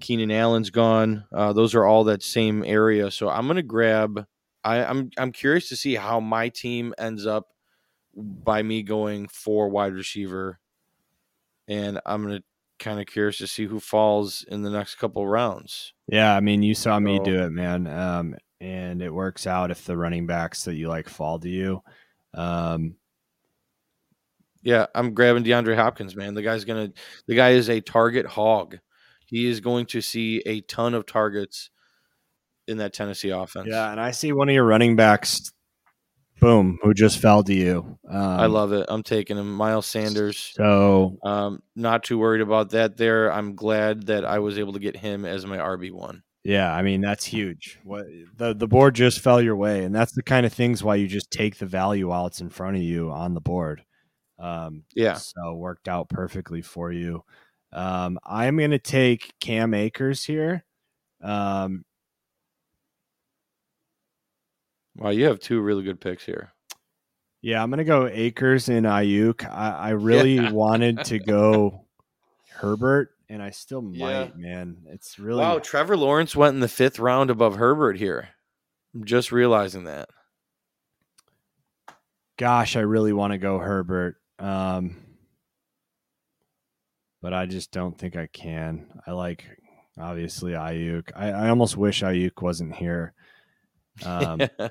Keenan 0.00 0.30
Allen's 0.30 0.70
gone. 0.70 1.24
Uh, 1.32 1.52
those 1.52 1.74
are 1.74 1.84
all 1.84 2.04
that 2.04 2.22
same 2.22 2.64
area. 2.64 3.10
So 3.10 3.28
I'm 3.28 3.46
gonna 3.46 3.62
grab. 3.62 4.26
I, 4.64 4.84
I'm 4.84 5.10
I'm 5.16 5.32
curious 5.32 5.68
to 5.68 5.76
see 5.76 5.94
how 5.94 6.20
my 6.20 6.48
team 6.48 6.94
ends 6.98 7.26
up 7.26 7.48
by 8.14 8.62
me 8.62 8.82
going 8.82 9.28
for 9.28 9.68
wide 9.68 9.92
receiver, 9.92 10.58
and 11.68 12.00
I'm 12.06 12.22
gonna 12.22 12.42
kind 12.78 13.00
of 13.00 13.06
curious 13.06 13.38
to 13.38 13.46
see 13.46 13.64
who 13.64 13.80
falls 13.80 14.44
in 14.48 14.62
the 14.62 14.70
next 14.70 14.96
couple 14.96 15.26
rounds. 15.26 15.94
Yeah, 16.08 16.34
I 16.36 16.40
mean, 16.40 16.62
you 16.62 16.74
saw 16.74 16.98
me 16.98 17.18
do 17.20 17.42
it, 17.42 17.50
man. 17.50 17.86
Um, 17.86 18.36
and 18.60 19.02
it 19.02 19.12
works 19.12 19.46
out 19.46 19.70
if 19.70 19.84
the 19.84 19.96
running 19.96 20.26
backs 20.26 20.64
that 20.64 20.74
you 20.74 20.88
like 20.88 21.08
fall 21.08 21.38
to 21.40 21.48
you. 21.48 21.82
Um, 22.34 22.96
Yeah, 24.62 24.86
I'm 24.94 25.14
grabbing 25.14 25.44
DeAndre 25.44 25.76
Hopkins, 25.76 26.16
man. 26.16 26.34
The 26.34 26.42
guy's 26.42 26.64
gonna. 26.64 26.92
The 27.26 27.34
guy 27.36 27.50
is 27.50 27.68
a 27.70 27.80
target 27.80 28.26
hog. 28.26 28.78
He 29.26 29.46
is 29.46 29.60
going 29.60 29.86
to 29.86 30.00
see 30.00 30.42
a 30.46 30.60
ton 30.62 30.94
of 30.94 31.06
targets 31.06 31.70
in 32.68 32.78
that 32.78 32.92
Tennessee 32.92 33.30
offense. 33.30 33.68
yeah, 33.70 33.90
and 33.90 34.00
I 34.00 34.10
see 34.10 34.32
one 34.32 34.48
of 34.48 34.54
your 34.54 34.64
running 34.64 34.96
backs, 34.96 35.52
boom, 36.40 36.78
who 36.82 36.92
just 36.94 37.18
fell 37.20 37.42
to 37.44 37.54
you. 37.54 37.98
Um, 38.08 38.16
I 38.16 38.46
love 38.46 38.72
it. 38.72 38.86
I'm 38.88 39.02
taking 39.04 39.36
him, 39.36 39.52
Miles 39.54 39.86
Sanders. 39.86 40.52
So 40.56 41.16
Um, 41.22 41.62
not 41.76 42.02
too 42.04 42.18
worried 42.18 42.40
about 42.40 42.70
that. 42.70 42.96
There, 42.96 43.32
I'm 43.32 43.54
glad 43.54 44.06
that 44.06 44.24
I 44.24 44.40
was 44.40 44.58
able 44.58 44.72
to 44.72 44.78
get 44.80 44.96
him 44.96 45.24
as 45.24 45.46
my 45.46 45.58
RB 45.58 45.92
one. 45.92 46.22
Yeah, 46.46 46.72
I 46.72 46.82
mean 46.82 47.00
that's 47.00 47.24
huge. 47.24 47.80
What 47.82 48.06
the 48.36 48.54
the 48.54 48.68
board 48.68 48.94
just 48.94 49.20
fell 49.20 49.40
your 49.42 49.56
way, 49.56 49.82
and 49.84 49.92
that's 49.94 50.12
the 50.12 50.22
kind 50.22 50.46
of 50.46 50.52
things 50.52 50.82
why 50.82 50.94
you 50.94 51.08
just 51.08 51.30
take 51.30 51.56
the 51.58 51.66
value 51.66 52.08
while 52.08 52.26
it's 52.26 52.40
in 52.40 52.50
front 52.50 52.76
of 52.76 52.82
you 52.82 53.10
on 53.10 53.34
the 53.34 53.40
board. 53.40 53.84
Um, 54.38 54.84
Yeah, 54.94 55.14
so 55.14 55.54
worked 55.54 55.88
out 55.88 56.08
perfectly 56.08 56.62
for 56.62 56.92
you. 56.92 57.24
Um, 57.72 58.18
I'm 58.24 58.56
going 58.58 58.70
to 58.70 58.78
take 58.78 59.34
Cam 59.40 59.74
Akers 59.74 60.22
here. 60.24 60.64
Um, 61.20 61.84
wow, 64.96 65.10
you 65.10 65.24
have 65.24 65.40
two 65.40 65.60
really 65.60 65.82
good 65.82 66.00
picks 66.00 66.24
here. 66.24 66.52
yeah, 67.42 67.62
I'm 67.62 67.70
going 67.70 67.78
to 67.78 67.84
go 67.84 68.06
Akers 68.06 68.68
and 68.68 68.86
Aiyuk. 68.86 69.44
I, 69.50 69.70
I 69.70 69.90
really 69.90 70.36
Yeah. 70.36 70.50
wanted 70.52 71.02
to 71.04 71.18
go 71.18 71.86
Herbert, 72.50 73.15
and 73.28 73.42
I 73.42 73.50
still 73.50 73.82
might, 73.82 73.96
Yeah. 73.96 74.28
man. 74.36 74.76
It's 74.86 75.18
really 75.18 75.40
Wow, 75.40 75.58
Trevor 75.58 75.96
Lawrence 75.96 76.36
went 76.36 76.54
in 76.54 76.60
the 76.60 76.68
fifth 76.68 76.98
round 76.98 77.30
above 77.30 77.56
Herbert 77.56 77.98
here. 77.98 78.28
I'm 78.94 79.04
just 79.04 79.32
realizing 79.32 79.84
that. 79.84 80.08
gosh, 82.38 82.76
I 82.76 82.80
really 82.80 83.14
want 83.14 83.32
to 83.32 83.38
go 83.38 83.58
Herbert. 83.58 84.16
Um, 84.38 84.98
but 87.22 87.32
I 87.32 87.46
just 87.46 87.72
don't 87.72 87.98
think 87.98 88.14
I 88.14 88.26
can. 88.26 88.86
I 89.06 89.12
like 89.12 89.42
obviously 89.98 90.52
Aiyuk. 90.52 91.12
I, 91.16 91.30
I 91.30 91.48
almost 91.48 91.78
wish 91.78 92.02
Aiyuk 92.02 92.42
wasn't 92.42 92.74
here. 92.74 93.14
Um, 94.04 94.42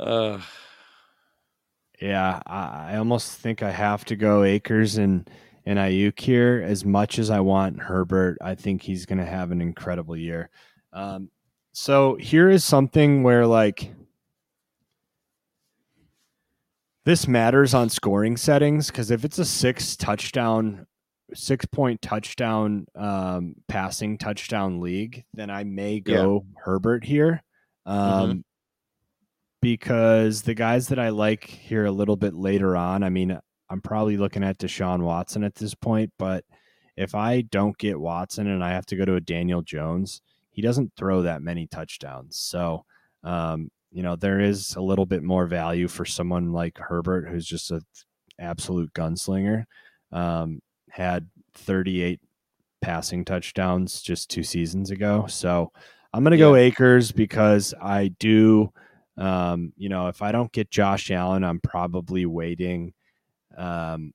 uh, 0.00 0.40
yeah, 2.00 2.42
I, 2.44 2.94
I 2.94 2.96
almost 2.96 3.38
think 3.38 3.62
I 3.62 3.70
have 3.70 4.04
to 4.06 4.16
go 4.16 4.42
Akers 4.42 4.98
and 4.98 5.30
and 5.64 5.78
Aiyuk 5.78 6.18
here. 6.18 6.64
As 6.66 6.84
much 6.84 7.18
as 7.18 7.30
I 7.30 7.40
want 7.40 7.80
Herbert, 7.80 8.38
I 8.40 8.54
think 8.54 8.82
he's 8.82 9.06
going 9.06 9.18
to 9.18 9.24
have 9.24 9.50
an 9.50 9.60
incredible 9.60 10.16
year. 10.16 10.50
Um, 10.92 11.30
so 11.72 12.16
here 12.16 12.50
is 12.50 12.64
something 12.64 13.22
where 13.22 13.46
like 13.46 13.92
this 17.04 17.26
matters 17.26 17.74
on 17.74 17.88
scoring 17.88 18.36
settings 18.36 18.88
because 18.88 19.10
if 19.10 19.24
it's 19.24 19.38
a 19.38 19.44
six 19.44 19.96
touchdown, 19.96 20.86
six 21.34 21.64
point 21.64 22.02
touchdown, 22.02 22.86
um, 22.94 23.54
passing 23.68 24.18
touchdown 24.18 24.80
league, 24.80 25.24
then 25.32 25.50
I 25.50 25.64
may 25.64 26.00
go 26.00 26.44
Herbert 26.56 27.04
here. 27.04 27.42
Um, 27.86 28.44
because 29.60 30.42
the 30.42 30.54
guys 30.54 30.88
that 30.88 30.98
I 30.98 31.08
like 31.08 31.44
here 31.44 31.86
a 31.86 31.90
little 31.92 32.16
bit 32.16 32.34
later 32.34 32.76
on, 32.76 33.02
I 33.02 33.08
mean, 33.10 33.38
I'm 33.72 33.80
probably 33.80 34.18
looking 34.18 34.44
at 34.44 34.58
Deshaun 34.58 35.00
Watson 35.00 35.42
at 35.42 35.54
this 35.54 35.74
point, 35.74 36.12
but 36.18 36.44
if 36.94 37.14
I 37.14 37.40
don't 37.40 37.76
get 37.78 37.98
Watson 37.98 38.46
and 38.46 38.62
I 38.62 38.72
have 38.72 38.84
to 38.86 38.96
go 38.96 39.06
to 39.06 39.14
a 39.14 39.20
Daniel 39.20 39.62
Jones, 39.62 40.20
he 40.50 40.60
doesn't 40.60 40.92
throw 40.94 41.22
that 41.22 41.40
many 41.40 41.66
touchdowns. 41.66 42.36
So, 42.36 42.84
um, 43.24 43.70
you 43.90 44.02
know, 44.02 44.14
there 44.14 44.40
is 44.40 44.76
a 44.76 44.82
little 44.82 45.06
bit 45.06 45.22
more 45.22 45.46
value 45.46 45.88
for 45.88 46.04
someone 46.04 46.52
like 46.52 46.76
Herbert, 46.76 47.30
who's 47.30 47.46
just 47.46 47.70
an 47.70 47.80
absolute 48.38 48.92
gunslinger. 48.92 49.64
Um, 50.12 50.60
had 50.90 51.30
38 51.54 52.20
passing 52.82 53.24
touchdowns 53.24 54.02
just 54.02 54.28
two 54.28 54.42
seasons 54.42 54.90
ago. 54.90 55.24
So 55.28 55.72
I'm 56.12 56.22
going 56.22 56.32
to 56.32 56.36
go 56.36 56.56
Akers 56.56 57.10
because 57.10 57.72
I 57.80 58.08
do. 58.18 58.70
Um, 59.16 59.72
you 59.78 59.88
know, 59.88 60.08
if 60.08 60.20
I 60.20 60.30
don't 60.30 60.52
get 60.52 60.70
Josh 60.70 61.10
Allen, 61.10 61.42
I'm 61.42 61.60
probably 61.60 62.26
waiting 62.26 62.92
um, 63.56 64.12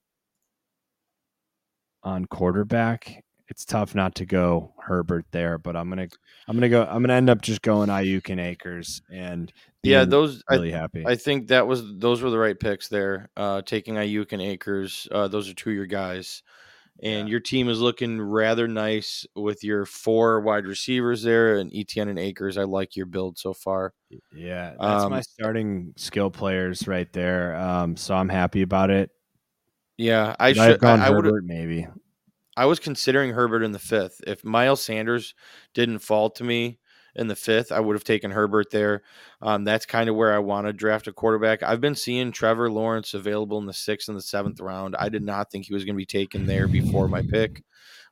on 2.03 2.25
quarterback. 2.25 3.23
It's 3.49 3.63
tough 3.63 3.95
not 3.95 4.15
to 4.15 4.25
go 4.25 4.73
Herbert 4.77 5.25
there, 5.31 5.57
but 5.57 5.77
I'm 5.77 5.87
gonna 5.89 6.09
I'm 6.47 6.55
gonna 6.57 6.67
go 6.67 6.83
I'm 6.83 7.01
gonna 7.01 7.13
end 7.13 7.29
up 7.29 7.41
just 7.41 7.61
going 7.61 7.87
Aiyuk 7.89 8.29
and 8.29 8.41
Akers 8.41 9.01
and 9.11 9.51
yeah, 9.83 10.03
those 10.03 10.43
I, 10.49 10.55
really 10.55 10.71
happy. 10.71 11.05
I 11.07 11.15
think 11.15 11.47
that 11.47 11.65
was 11.65 11.81
those 11.97 12.21
were 12.21 12.29
the 12.29 12.37
right 12.37 12.59
picks 12.59 12.89
there. 12.89 13.29
Uh, 13.37 13.61
taking 13.61 13.95
Aiyuk 13.95 14.33
and 14.33 14.41
Akers, 14.41 15.07
uh, 15.11 15.29
those 15.29 15.49
are 15.49 15.53
two 15.53 15.69
of 15.69 15.75
your 15.77 15.85
guys, 15.85 16.43
and 17.01 17.29
Yeah. 17.29 17.31
your 17.31 17.39
team 17.39 17.69
is 17.69 17.79
looking 17.79 18.19
rather 18.19 18.67
nice 18.67 19.25
with 19.33 19.63
your 19.63 19.85
four 19.85 20.41
wide 20.41 20.65
receivers 20.65 21.23
there 21.23 21.57
and 21.57 21.71
ETN 21.71 22.09
and 22.09 22.19
Akers. 22.19 22.57
I 22.57 22.63
like 22.63 22.97
your 22.97 23.05
build 23.05 23.37
so 23.37 23.53
far. 23.53 23.93
yeah, 24.35 24.71
that's 24.77 25.09
my 25.09 25.17
um, 25.17 25.23
starting 25.23 25.93
skill 25.95 26.29
players 26.31 26.85
right 26.85 27.11
there. 27.13 27.55
Um, 27.55 27.95
so 27.95 28.13
I'm 28.13 28.29
happy 28.29 28.61
about 28.61 28.89
it. 28.89 29.09
Yeah, 29.97 30.35
I 30.39 30.53
Should 30.53 30.61
I 30.61 30.65
have 30.67 30.79
gone 30.79 30.99
I, 31.01 31.07
I 31.07 31.09
would. 31.09 31.43
Maybe. 31.43 31.87
I 32.55 32.65
was 32.65 32.79
considering 32.79 33.31
Herbert 33.31 33.63
in 33.63 33.71
the 33.71 33.79
fifth. 33.79 34.21
If 34.25 34.43
Miles 34.43 34.81
Sanders 34.81 35.35
didn't 35.73 35.99
fall 35.99 36.29
to 36.31 36.43
me 36.43 36.79
in 37.15 37.27
the 37.27 37.35
fifth, 37.35 37.71
I 37.71 37.79
would 37.79 37.95
have 37.95 38.03
taken 38.03 38.31
Herbert 38.31 38.71
there. 38.71 39.03
Um, 39.41 39.63
that's 39.63 39.85
kind 39.85 40.09
of 40.09 40.15
where 40.15 40.33
I 40.33 40.39
want 40.39 40.65
to 40.67 40.73
draft 40.73 41.07
a 41.07 41.13
quarterback. 41.13 41.61
I've 41.63 41.81
been 41.81 41.95
seeing 41.95 42.31
Trevor 42.31 42.71
Lawrence 42.71 43.13
available 43.13 43.59
in 43.59 43.65
the 43.65 43.73
sixth 43.73 44.07
and 44.07 44.17
the 44.17 44.21
seventh 44.21 44.59
round. 44.59 44.95
I 44.97 45.09
did 45.09 45.23
not 45.23 45.51
think 45.51 45.65
he 45.65 45.73
was 45.73 45.83
going 45.83 45.95
to 45.95 45.97
be 45.97 46.05
taken 46.05 46.45
there 46.45 46.67
before 46.67 47.07
my 47.07 47.21
pick. 47.21 47.63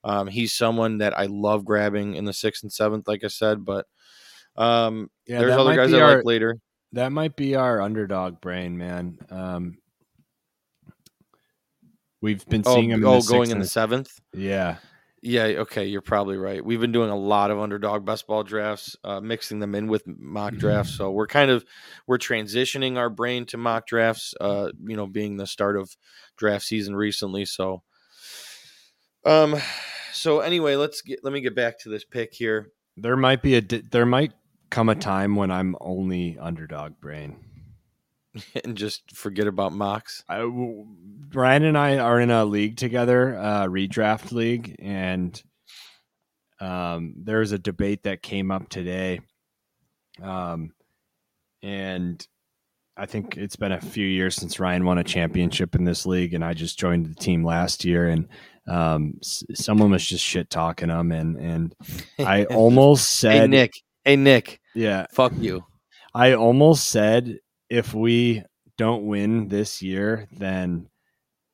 Um, 0.04 0.28
he's 0.28 0.54
someone 0.54 1.00
that 1.00 1.18
I 1.18 1.26
love 1.26 1.66
grabbing 1.66 2.16
in 2.16 2.26
the 2.26 2.34
sixth 2.34 2.62
and 2.64 2.72
seventh, 2.72 3.08
like 3.08 3.24
I 3.24 3.28
said, 3.28 3.66
but 3.66 3.88
um, 4.56 5.10
Yeah, 5.26 5.40
there's 5.40 5.54
other 5.54 5.76
guys 5.76 5.94
I 5.94 6.00
our- 6.02 6.16
like 6.18 6.26
later. 6.26 6.58
That 6.92 7.12
might 7.12 7.36
be 7.36 7.56
our 7.56 7.82
underdog 7.82 8.40
brain, 8.40 8.78
man. 8.78 9.18
Um, 9.30 9.78
we've 12.26 12.46
been 12.48 12.64
Oh, 12.66 12.76
seeing 12.76 12.90
him. 12.92 13.02
In 13.02 13.06
oh 13.08 13.22
going 13.22 13.52
in 13.52 13.60
the 13.60 13.68
seventh. 13.68 14.20
yeah, 14.34 14.78
Yeah, 15.22 15.44
okay, 15.64 15.86
you're 15.86 16.02
probably 16.02 16.38
right. 16.38 16.64
We've 16.64 16.80
been 16.82 16.92
doing 16.92 17.10
a 17.10 17.16
lot 17.18 17.50
of 17.52 17.60
underdog 17.60 18.06
best 18.06 18.28
ball 18.28 18.44
drafts, 18.44 18.96
uh, 19.04 19.20
mixing 19.22 19.60
them 19.60 19.74
in 19.76 19.88
with 19.88 20.04
mock 20.06 20.56
drafts. 20.56 20.92
So 20.98 21.12
we're 21.12 21.28
kind 21.28 21.50
of 21.52 21.64
we're 22.08 22.18
transitioning 22.18 22.98
our 22.98 23.10
brain 23.10 23.46
to 23.48 23.58
mock 23.58 23.88
drafts. 23.88 24.34
Uh, 24.42 24.72
you 24.86 24.96
know, 24.98 25.08
being 25.08 25.38
the 25.38 25.48
start 25.48 25.78
of 25.78 25.96
draft 26.38 26.66
season 26.66 26.96
recently. 26.96 27.46
So, 27.46 27.82
um, 29.26 29.56
So 30.14 30.40
anyway, 30.40 30.76
let's 30.76 31.02
get 31.02 31.24
let 31.24 31.34
me 31.34 31.42
get 31.42 31.56
back 31.56 31.80
to 31.82 31.90
this 31.90 32.06
pick 32.06 32.34
here. 32.34 32.70
There 32.98 33.18
might 33.18 33.42
be 33.42 33.56
a 33.56 33.62
di- 33.62 33.84
there 33.92 34.06
might 34.06 34.32
come 34.70 34.90
a 34.90 34.96
time 34.96 35.36
when 35.36 35.52
I'm 35.52 35.76
only 35.82 36.38
underdog 36.40 37.00
brain. 37.02 37.36
and 38.66 38.76
just 38.76 39.16
forget 39.16 39.48
about 39.48 39.74
mocks. 39.74 40.24
I, 40.28 40.42
Ryan 41.34 41.64
and 41.66 41.78
I 41.78 41.98
are 41.98 42.20
in 42.20 42.32
a 42.32 42.46
league 42.46 42.78
together, 42.78 43.38
uh, 43.38 43.66
redraft 43.66 44.32
league, 44.32 44.76
and 44.80 45.42
um, 46.60 47.16
there 47.18 47.40
was 47.40 47.52
a 47.52 47.60
debate 47.60 48.04
that 48.04 48.22
came 48.22 48.52
up 48.52 48.70
today. 48.70 49.20
Um, 50.22 50.72
and 51.62 52.26
I 52.98 53.06
think 53.06 53.36
it's 53.38 53.58
been 53.58 53.74
a 53.74 53.82
few 53.82 54.06
years 54.06 54.36
since 54.36 54.60
Ryan 54.60 54.86
won 54.86 54.98
a 54.98 55.04
championship 55.04 55.76
in 55.76 55.84
this 55.84 56.06
league, 56.06 56.34
and 56.34 56.46
I 56.46 56.54
just 56.54 56.80
joined 56.80 57.08
the 57.08 57.16
team 57.16 57.44
last 57.44 57.84
year, 57.84 58.08
and 58.08 58.30
um, 58.68 59.16
s- 59.22 59.44
someone 59.54 59.92
was 59.92 60.06
just 60.06 60.24
shit 60.24 60.50
talking 60.50 60.90
him, 60.90 61.12
and 61.12 61.36
and 61.38 61.76
I 62.20 62.46
almost 62.50 63.10
said, 63.10 63.42
hey 63.42 63.48
Nick, 63.48 63.74
hey 64.06 64.16
Nick, 64.16 64.62
yeah, 64.74 65.08
fuck 65.12 65.34
you. 65.38 65.66
I 66.14 66.34
almost 66.34 66.88
said 66.88 67.40
if 67.70 67.94
we 67.94 68.44
don't 68.78 69.06
win 69.06 69.48
this 69.48 69.82
year, 69.82 70.28
then 70.32 70.90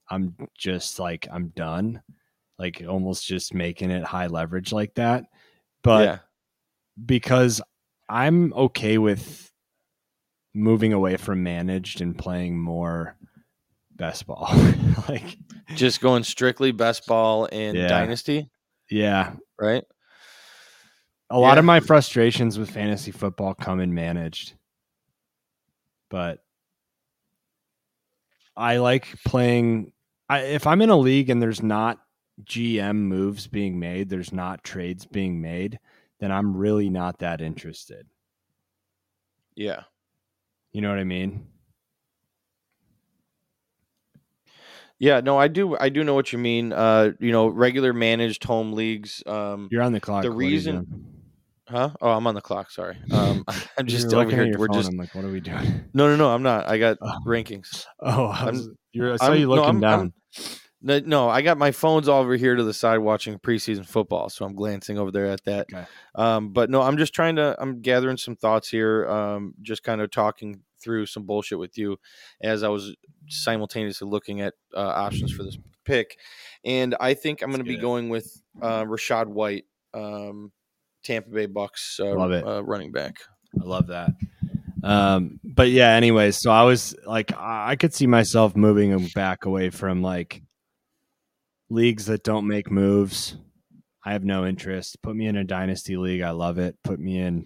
I'm 0.09 0.35
just 0.57 0.99
like 0.99 1.27
I'm 1.31 1.49
done. 1.49 2.01
Like 2.59 2.83
almost 2.87 3.25
just 3.25 3.53
making 3.53 3.89
it 3.91 4.03
high 4.03 4.27
leverage 4.27 4.71
like 4.71 4.93
that. 4.95 5.25
But 5.83 6.05
yeah, 6.05 6.17
because 7.03 7.61
I'm 8.09 8.53
okay 8.53 8.97
with 8.97 9.51
moving 10.53 10.93
away 10.93 11.17
from 11.17 11.43
managed 11.43 12.01
and 12.01 12.17
playing 12.17 12.59
more 12.59 13.15
best 13.95 14.27
ball. 14.27 14.47
like 15.09 15.37
just 15.75 16.01
going 16.01 16.23
strictly 16.23 16.71
best 16.71 17.07
ball 17.07 17.47
and 17.51 17.77
Yeah. 17.77 17.87
dynasty, 17.87 18.49
yeah. 18.89 19.33
right? 19.59 19.83
A 21.29 21.39
lot 21.39 21.57
of 21.57 21.63
my 21.63 21.79
frustrations 21.79 22.59
with 22.59 22.69
fantasy 22.69 23.11
football 23.11 23.53
come 23.53 23.79
in 23.79 23.93
managed. 23.93 24.53
But 26.11 26.43
I 28.55 28.77
like 28.77 29.07
playing 29.25 29.93
I 30.29 30.41
if 30.41 30.67
I'm 30.67 30.81
in 30.81 30.91
a 30.91 30.97
league 30.97 31.31
and 31.31 31.41
there's 31.41 31.63
not 31.63 31.99
GM 32.43 32.95
moves 32.95 33.47
being 33.47 33.79
made, 33.79 34.09
there's 34.09 34.31
not 34.31 34.63
trades 34.63 35.05
being 35.05 35.41
made, 35.41 35.79
then 36.19 36.31
I'm 36.31 36.55
really 36.55 36.89
not 36.89 37.19
that 37.19 37.41
interested. 37.41 38.05
Yeah. 39.55 39.83
You 40.71 40.81
know 40.81 40.89
what 40.89 40.99
I 40.99 41.03
mean? 41.03 41.47
Yeah, 44.99 45.19
no, 45.19 45.37
I 45.37 45.47
do. 45.47 45.75
I 45.77 45.89
do 45.89 46.03
know 46.03 46.13
what 46.13 46.31
you 46.31 46.37
mean. 46.37 46.71
Uh, 46.71 47.13
you 47.19 47.31
know, 47.31 47.47
regular 47.47 47.91
managed 47.91 48.43
home 48.43 48.73
leagues. 48.73 49.23
Um, 49.25 49.67
You're 49.71 49.81
on 49.81 49.93
the 49.93 49.99
clock. 49.99 50.21
The 50.21 50.29
reason-? 50.29 51.10
Huh? 51.71 51.91
Oh, 52.01 52.09
I'm 52.11 52.27
on 52.27 52.35
the 52.35 52.41
clock. 52.41 52.69
Sorry. 52.71 52.97
Um, 53.11 53.45
I'm 53.77 53.87
just 53.87 54.13
over 54.13 54.29
here. 54.29 54.53
We're 54.57 54.67
phone, 54.67 54.75
just 54.77 54.89
I'm 54.91 54.97
like, 54.97 55.15
what 55.15 55.23
are 55.25 55.31
we 55.31 55.39
doing? 55.39 55.85
no, 55.93 56.07
no, 56.07 56.15
no. 56.15 56.29
I'm 56.29 56.43
not. 56.43 56.67
I 56.69 56.77
got 56.77 56.97
Oh. 57.01 57.17
rankings. 57.25 57.85
Oh, 58.01 58.25
I, 58.25 58.49
was, 58.51 58.69
you're, 58.91 59.13
I 59.13 59.17
saw 59.17 59.25
I'm- 59.31 59.39
you 59.39 59.47
no, 59.47 59.55
looking 59.55 59.65
I'm- 59.65 59.79
down. 59.79 59.99
I'm- 59.99 60.13
No, 60.83 60.99
no, 60.99 61.29
I 61.29 61.43
got 61.43 61.57
my 61.59 61.71
phone's 61.71 62.07
all 62.07 62.21
over 62.21 62.35
here 62.35 62.55
to 62.55 62.63
the 62.63 62.73
side 62.73 62.97
watching 62.97 63.37
preseason 63.37 63.85
football, 63.85 64.29
so 64.29 64.43
I'm 64.45 64.55
glancing 64.55 64.97
over 64.97 65.11
there 65.11 65.27
at 65.27 65.43
that. 65.45 65.67
Okay. 65.71 65.85
Um, 66.15 66.53
but 66.53 66.69
no, 66.71 66.81
I'm 66.81 66.97
just 66.97 67.13
trying 67.13 67.35
to. 67.35 67.55
I'm 67.59 67.81
gathering 67.81 68.17
some 68.17 68.35
thoughts 68.35 68.67
here. 68.69 69.07
Um, 69.07 69.53
just 69.61 69.83
kind 69.83 70.01
of 70.01 70.09
talking 70.09 70.61
through 70.83 71.05
some 71.05 71.23
bullshit 71.27 71.59
with 71.59 71.77
you 71.77 71.97
as 72.41 72.63
I 72.63 72.69
was 72.69 72.95
simultaneously 73.29 74.07
looking 74.09 74.41
at 74.41 74.55
uh, 74.75 74.79
options 74.79 75.31
for 75.31 75.43
this 75.43 75.57
pick, 75.85 76.17
and 76.65 76.95
I 76.99 77.13
think 77.13 77.41
I'm 77.43 77.49
going 77.51 77.63
to 77.63 77.69
be 77.71 77.77
going 77.77 78.09
with 78.09 78.41
uh, 78.61 78.83
Rachaad 78.83 79.27
White, 79.27 79.65
um, 79.93 80.51
Tampa 81.03 81.29
Bay 81.29 81.45
Bucks 81.45 81.99
uh, 81.99 82.15
Love 82.15 82.31
it. 82.31 82.45
Uh, 82.45 82.63
running 82.63 82.91
back. 82.91 83.17
I 83.59 83.65
love 83.65 83.87
that. 83.87 84.11
Um, 84.83 85.39
but 85.43 85.69
yeah, 85.69 85.91
anyways, 85.91 86.37
so 86.37 86.51
I 86.51 86.63
was 86.63 86.95
like, 87.05 87.31
I 87.37 87.75
could 87.75 87.93
see 87.93 88.07
myself 88.07 88.55
moving 88.55 88.89
him 88.89 89.07
back 89.13 89.45
away 89.45 89.69
from 89.69 90.01
like 90.01 90.41
leagues 91.69 92.05
that 92.07 92.23
don't 92.23 92.47
make 92.47 92.71
moves. 92.71 93.37
I 94.03 94.13
have 94.13 94.23
no 94.23 94.45
interest. 94.45 95.01
Put 95.03 95.15
me 95.15 95.27
in 95.27 95.35
a 95.35 95.43
dynasty 95.43 95.97
league. 95.97 96.21
I 96.21 96.31
love 96.31 96.57
it. 96.57 96.75
Put 96.83 96.99
me 96.99 97.19
in 97.19 97.45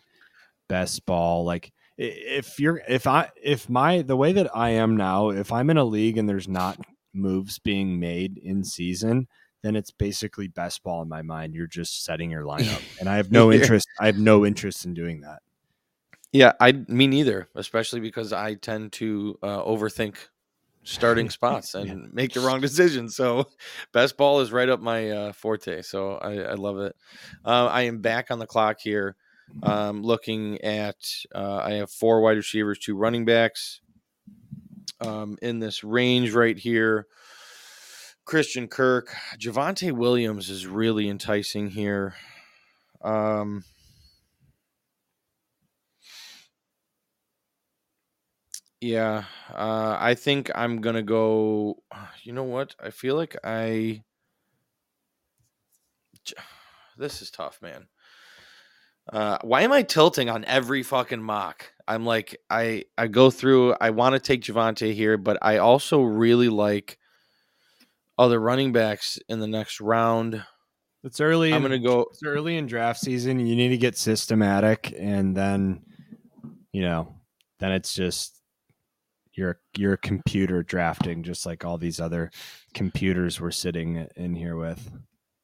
best 0.70 1.06
ball. 1.06 1.44
Like 1.44 1.72
if 1.98 2.60
you're, 2.60 2.82
if 2.88 3.08
I, 3.08 3.30
if 3.42 3.70
my, 3.70 4.02
the 4.02 4.16
way 4.16 4.32
that 4.32 4.56
I 4.56 4.72
am 4.72 4.96
now, 4.96 5.30
if 5.30 5.52
I'm 5.52 5.70
in 5.70 5.78
a 5.78 5.84
league 5.84 6.18
and 6.18 6.30
there's 6.30 6.48
not 6.48 6.80
moves 7.14 7.60
being 7.60 8.00
made 8.00 8.38
in 8.38 8.64
season, 8.64 9.28
then 9.66 9.76
it's 9.76 9.92
basically 9.92 10.48
best 10.48 10.84
ball 10.84 11.02
in 11.02 11.10
my 11.10 11.22
mind. 11.22 11.56
You're 11.56 11.68
just 11.68 12.04
setting 12.04 12.30
your 12.30 12.44
lineup. 12.46 12.82
And 13.00 13.10
I 13.10 13.18
have 13.18 13.32
no 13.32 13.52
interest. 13.52 13.88
I 14.00 14.06
have 14.06 14.18
no 14.20 14.46
interest 14.46 14.86
in 14.86 14.94
doing 14.94 15.22
that. 15.22 15.42
Yeah, 16.32 16.52
I 16.60 16.74
me 16.90 17.08
neither, 17.08 17.48
especially 17.56 18.02
because 18.02 18.34
I 18.34 18.56
tend 18.56 18.92
to 18.94 19.40
uh, 19.42 19.64
overthink 19.64 20.18
starting 20.84 21.30
spots 21.32 21.76
and 21.76 22.14
make 22.14 22.34
the 22.34 22.42
wrong 22.42 22.60
decisions. 22.60 23.16
So, 23.16 23.48
best 23.94 24.18
ball 24.18 24.42
is 24.42 24.52
right 24.52 24.68
up 24.68 24.82
my 24.82 25.10
uh, 25.12 25.32
forte. 25.32 25.82
So 25.82 26.16
I, 26.16 26.40
I 26.42 26.54
love 26.56 26.80
it. 26.80 26.94
Uh, 27.46 27.68
I 27.68 27.84
am 27.84 28.00
back 28.00 28.32
on 28.32 28.40
the 28.40 28.46
clock 28.46 28.82
here, 28.82 29.16
um, 29.64 30.04
looking 30.04 30.62
at. 30.62 30.98
Uh, 31.34 31.62
I 31.64 31.76
have 31.76 31.90
four 31.90 32.20
wide 32.20 32.38
receivers, 32.38 32.80
two 32.80 32.98
running 32.98 33.26
backs. 33.26 33.80
Um, 35.02 35.38
in 35.42 35.60
this 35.60 35.84
range 35.84 36.34
right 36.34 36.58
here, 36.58 37.08
Christian 38.26 38.68
Kirk, 38.68 39.14
Javonte 39.38 39.92
Williams 39.92 40.50
is 40.50 40.66
really 40.68 41.08
enticing 41.08 41.70
here. 41.70 42.16
Um, 43.04 43.64
Yeah, 48.86 49.24
uh, 49.52 49.98
I 50.00 50.14
think 50.14 50.52
I'm 50.54 50.80
gonna 50.80 51.02
go. 51.02 51.82
You 52.22 52.34
know 52.34 52.44
what? 52.44 52.76
I 52.80 52.92
feel 52.92 53.16
like 53.16 53.36
I. 53.44 54.04
This 56.98 57.22
is 57.24 57.32
tough, 57.32 57.62
man. 57.64 57.88
Uh, 59.12 59.38
why 59.42 59.62
am 59.62 59.72
I 59.72 59.82
tilting 59.82 60.30
on 60.30 60.46
every 60.46 60.84
fucking 60.84 61.22
mock? 61.22 61.72
I'm 61.88 62.06
like, 62.06 62.38
I 62.50 62.86
I 62.96 63.08
go 63.08 63.32
through. 63.32 63.76
I 63.82 63.90
want 63.90 64.14
to 64.14 64.20
take 64.20 64.42
Javonte 64.42 64.94
here, 64.94 65.18
but 65.18 65.40
I 65.42 65.58
also 65.58 66.02
really 66.04 66.50
like 66.50 67.00
other 68.18 68.40
running 68.40 68.72
backs 68.72 69.20
in 69.30 69.40
the 69.40 69.48
next 69.48 69.82
round. 69.82 70.44
It's 71.04 71.20
early. 71.20 71.54
I'm 71.54 71.62
gonna 71.62 71.80
go. 71.80 72.08
It's 72.12 72.24
early 72.24 72.58
in 72.58 72.66
draft 72.66 73.00
season. 73.00 73.46
You 73.46 73.56
need 73.56 73.70
to 73.70 73.78
get 73.78 73.98
systematic, 73.98 74.94
and 74.98 75.38
then, 75.38 75.84
you 76.72 76.82
know, 76.82 77.16
then 77.60 77.72
it's 77.72 77.94
just 77.94 78.42
you're 79.34 79.60
you're 79.78 79.98
computer 79.98 80.64
drafting, 80.64 81.22
just 81.24 81.46
like 81.46 81.64
all 81.64 81.78
these 81.78 82.00
other 82.00 82.32
computers 82.74 83.40
we're 83.40 83.52
sitting 83.52 84.08
in 84.16 84.36
here 84.36 84.56
with. 84.56 84.90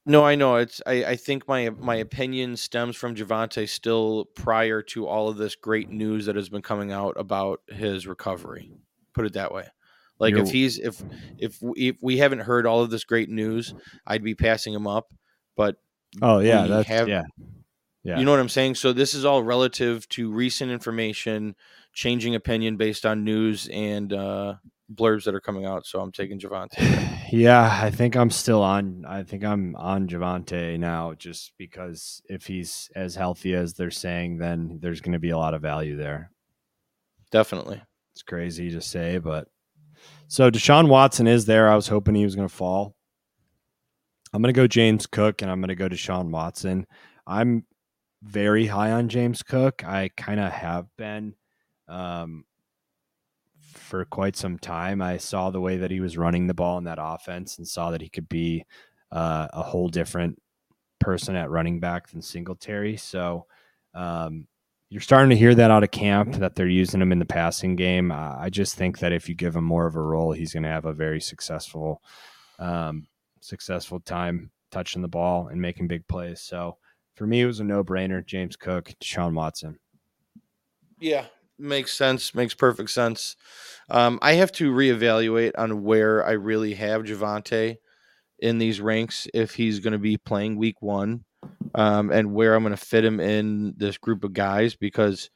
No, 0.06 0.26
I 0.26 0.34
know 0.34 0.56
it's. 0.56 0.82
I, 0.88 1.06
I 1.06 1.16
think 1.16 1.48
my 1.48 1.70
my 1.70 1.98
opinion 1.98 2.58
stems 2.58 2.96
from 2.96 3.16
Javonte 3.16 3.70
still 3.70 4.26
prior 4.36 4.82
to 4.84 5.08
all 5.08 5.30
of 5.30 5.38
this 5.38 5.56
great 5.56 5.90
news 5.90 6.26
that 6.26 6.36
has 6.36 6.50
been 6.50 6.64
coming 6.64 6.92
out 6.92 7.14
about 7.20 7.62
his 7.68 8.08
recovery. 8.08 8.72
Put 9.14 9.26
it 9.26 9.34
that 9.34 9.54
way. 9.54 9.68
Like 10.22 10.34
if 10.34 10.38
You're- 10.38 10.52
he's 10.52 10.78
if 10.78 11.04
if 11.40 11.62
we, 11.62 11.74
if 11.90 11.96
we 12.02 12.18
haven't 12.18 12.40
heard 12.40 12.68
all 12.68 12.82
of 12.82 12.92
this 12.92 13.04
great 13.04 13.30
news, 13.30 13.74
I'd 14.06 14.24
be 14.24 14.36
passing 14.36 14.72
him 14.74 14.86
up. 14.86 15.12
But 15.58 15.78
Oh 16.22 16.40
yeah, 16.40 16.68
that's 16.68 16.88
have- 16.88 17.10
yeah, 17.10 17.24
yeah. 18.04 18.20
you 18.20 18.26
know 18.26 18.32
what 18.32 18.40
I'm 18.40 18.48
saying. 18.48 18.76
So 18.76 18.94
this 18.94 19.16
is 19.16 19.26
all 19.26 19.42
relative 19.42 20.08
to 20.10 20.32
recent 20.32 20.72
information, 20.72 21.56
changing 21.94 22.36
opinion 22.36 22.78
based 22.78 23.04
on 23.06 23.24
news 23.24 23.68
and 23.74 24.14
uh, 24.14 24.56
blurbs 24.94 25.24
that 25.24 25.34
are 25.34 25.42
coming 25.42 25.66
out. 25.66 25.88
So 25.88 26.00
I'm 26.00 26.12
taking 26.12 26.40
Javonte. 26.40 27.08
Yeah, 27.32 27.80
I 27.82 27.92
think 27.92 28.18
I'm 28.18 28.30
still 28.30 28.62
on. 28.62 29.06
I 29.08 29.24
think 29.24 29.46
I'm 29.46 29.74
on 29.78 30.10
Javonte 30.10 30.78
now, 30.78 31.14
just 31.14 31.54
because 31.58 32.22
if 32.28 32.46
he's 32.46 32.92
as 32.94 33.16
healthy 33.16 33.56
as 33.56 33.74
they're 33.74 33.90
saying, 33.90 34.40
then 34.40 34.80
there's 34.82 35.00
going 35.00 35.14
to 35.14 35.20
be 35.20 35.30
a 35.30 35.38
lot 35.38 35.54
of 35.54 35.62
value 35.62 35.96
there. 35.96 36.30
Definitely. 37.32 37.82
It's 38.14 38.24
crazy 38.24 38.70
to 38.72 38.82
say, 38.82 39.18
but 39.18 39.48
so 40.32 40.50
Deshaun 40.50 40.88
Watson 40.88 41.28
is 41.28 41.44
there. 41.44 41.68
I 41.68 41.76
was 41.76 41.90
hoping 41.90 42.16
he 42.16 42.24
was 42.24 42.38
going 42.38 42.48
to 42.48 42.56
fall. 42.56 42.96
I'm 44.32 44.42
going 44.42 44.54
to 44.54 44.58
go 44.58 44.66
James 44.66 45.06
Cook 45.06 45.42
and 45.42 45.52
I'm 45.52 45.60
going 45.60 45.68
to 45.68 45.76
go 45.76 45.90
Deshaun 45.90 46.30
Watson. 46.30 46.88
I'm 47.28 47.66
very 48.24 48.66
high 48.66 48.92
on 48.92 49.10
James 49.10 49.44
Cook. 49.44 49.84
I 49.84 50.10
kind 50.16 50.40
of 50.40 50.50
have 50.54 50.88
been 50.98 51.36
um, 51.90 52.46
for 53.74 54.06
quite 54.06 54.38
some 54.38 54.58
time. 54.58 55.02
I 55.02 55.18
saw 55.18 55.50
the 55.50 55.60
way 55.60 55.76
that 55.76 55.92
he 55.92 56.00
was 56.00 56.18
running 56.18 56.48
the 56.48 56.54
ball 56.54 56.78
in 56.78 56.86
that 56.86 57.00
offense 57.02 57.58
and 57.58 57.68
saw 57.68 57.92
that 57.92 58.02
he 58.02 58.08
could 58.08 58.30
be 58.30 58.64
uh, 59.12 59.50
a 59.52 59.62
whole 59.62 59.90
different 59.90 60.42
person 61.02 61.36
at 61.36 61.50
running 61.50 61.82
back 61.82 62.08
than 62.08 62.22
Singletary. 62.22 62.96
So, 62.96 63.48
um, 63.94 64.48
you're 64.92 65.00
starting 65.00 65.30
to 65.30 65.38
hear 65.38 65.56
that 65.56 65.72
out 65.72 65.86
of 65.86 65.92
camp 65.92 66.36
that 66.36 66.56
they're 66.56 66.68
using 66.68 67.02
him 67.02 67.14
in 67.14 67.20
the 67.20 67.26
passing 67.26 67.78
game. 67.78 68.12
Uh, 68.12 68.36
I 68.38 68.50
just 68.50 68.76
think 68.76 69.00
that 69.00 69.14
if 69.14 69.30
you 69.30 69.36
give 69.36 69.56
him 69.56 69.64
more 69.64 69.88
of 69.88 69.96
a 69.96 70.02
role, 70.02 70.34
he's 70.34 70.52
going 70.52 70.64
to 70.64 70.70
have 70.70 70.84
a 70.84 70.92
very 70.92 71.22
successful, 71.22 72.02
um, 72.60 73.08
successful 73.40 74.02
time 74.02 74.52
touching 74.70 75.02
the 75.02 75.08
ball 75.08 75.48
and 75.48 75.62
making 75.62 75.88
big 75.88 76.06
plays. 76.10 76.42
So 76.42 76.76
for 77.16 77.26
me, 77.26 77.40
it 77.40 77.46
was 77.46 77.62
a 77.62 77.64
no 77.64 77.86
brainer. 77.86 78.26
James 78.26 78.58
Cook, 78.58 78.92
Deshaun 79.02 79.34
Watson. 79.34 79.80
Yeah, 81.00 81.28
makes 81.58 81.94
sense. 81.94 82.36
Makes 82.36 82.56
perfect 82.56 82.90
sense. 82.90 83.38
Um, 83.90 84.20
I 84.22 84.34
have 84.34 84.52
to 84.54 84.74
reevaluate 84.74 85.54
on 85.58 85.84
where 85.84 86.26
I 86.26 86.34
really 86.34 86.74
have 86.74 87.04
Javonte 87.04 87.78
in 88.40 88.58
these 88.58 88.82
ranks 88.82 89.26
if 89.34 89.56
he's 89.56 89.80
going 89.80 89.94
to 89.94 90.00
be 90.00 90.18
playing 90.18 90.58
week 90.58 90.82
one, 90.82 91.24
um, 91.76 92.12
and 92.12 92.34
where 92.34 92.56
I'm 92.56 92.64
going 92.64 92.76
to 92.76 92.86
fit 92.86 93.06
him 93.06 93.20
in 93.20 93.74
this 93.78 93.98
group 93.98 94.24
of 94.24 94.34
guys 94.34 94.76
because, 94.76 95.30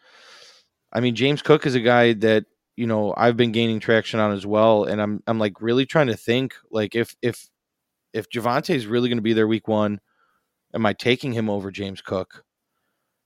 I 0.91 0.99
mean, 0.99 1.15
James 1.15 1.41
Cook 1.41 1.65
is 1.65 1.75
a 1.75 1.79
guy 1.79 2.13
that 2.13 2.45
you 2.75 2.87
know 2.87 3.13
I've 3.15 3.37
been 3.37 3.51
gaining 3.51 3.79
traction 3.79 4.19
on 4.19 4.31
as 4.31 4.45
well, 4.45 4.85
and 4.85 5.01
I'm 5.01 5.23
I'm 5.27 5.39
like 5.39 5.61
really 5.61 5.85
trying 5.85 6.07
to 6.07 6.17
think 6.17 6.55
like 6.71 6.95
if 6.95 7.15
if 7.21 7.47
if 8.13 8.29
Javonte 8.29 8.73
is 8.73 8.87
really 8.87 9.09
going 9.09 9.17
to 9.17 9.23
be 9.23 9.33
there 9.33 9.47
week 9.47 9.67
one, 9.67 9.99
am 10.73 10.85
I 10.85 10.93
taking 10.93 11.33
him 11.33 11.49
over 11.49 11.71
James 11.71 12.01
Cook? 12.01 12.43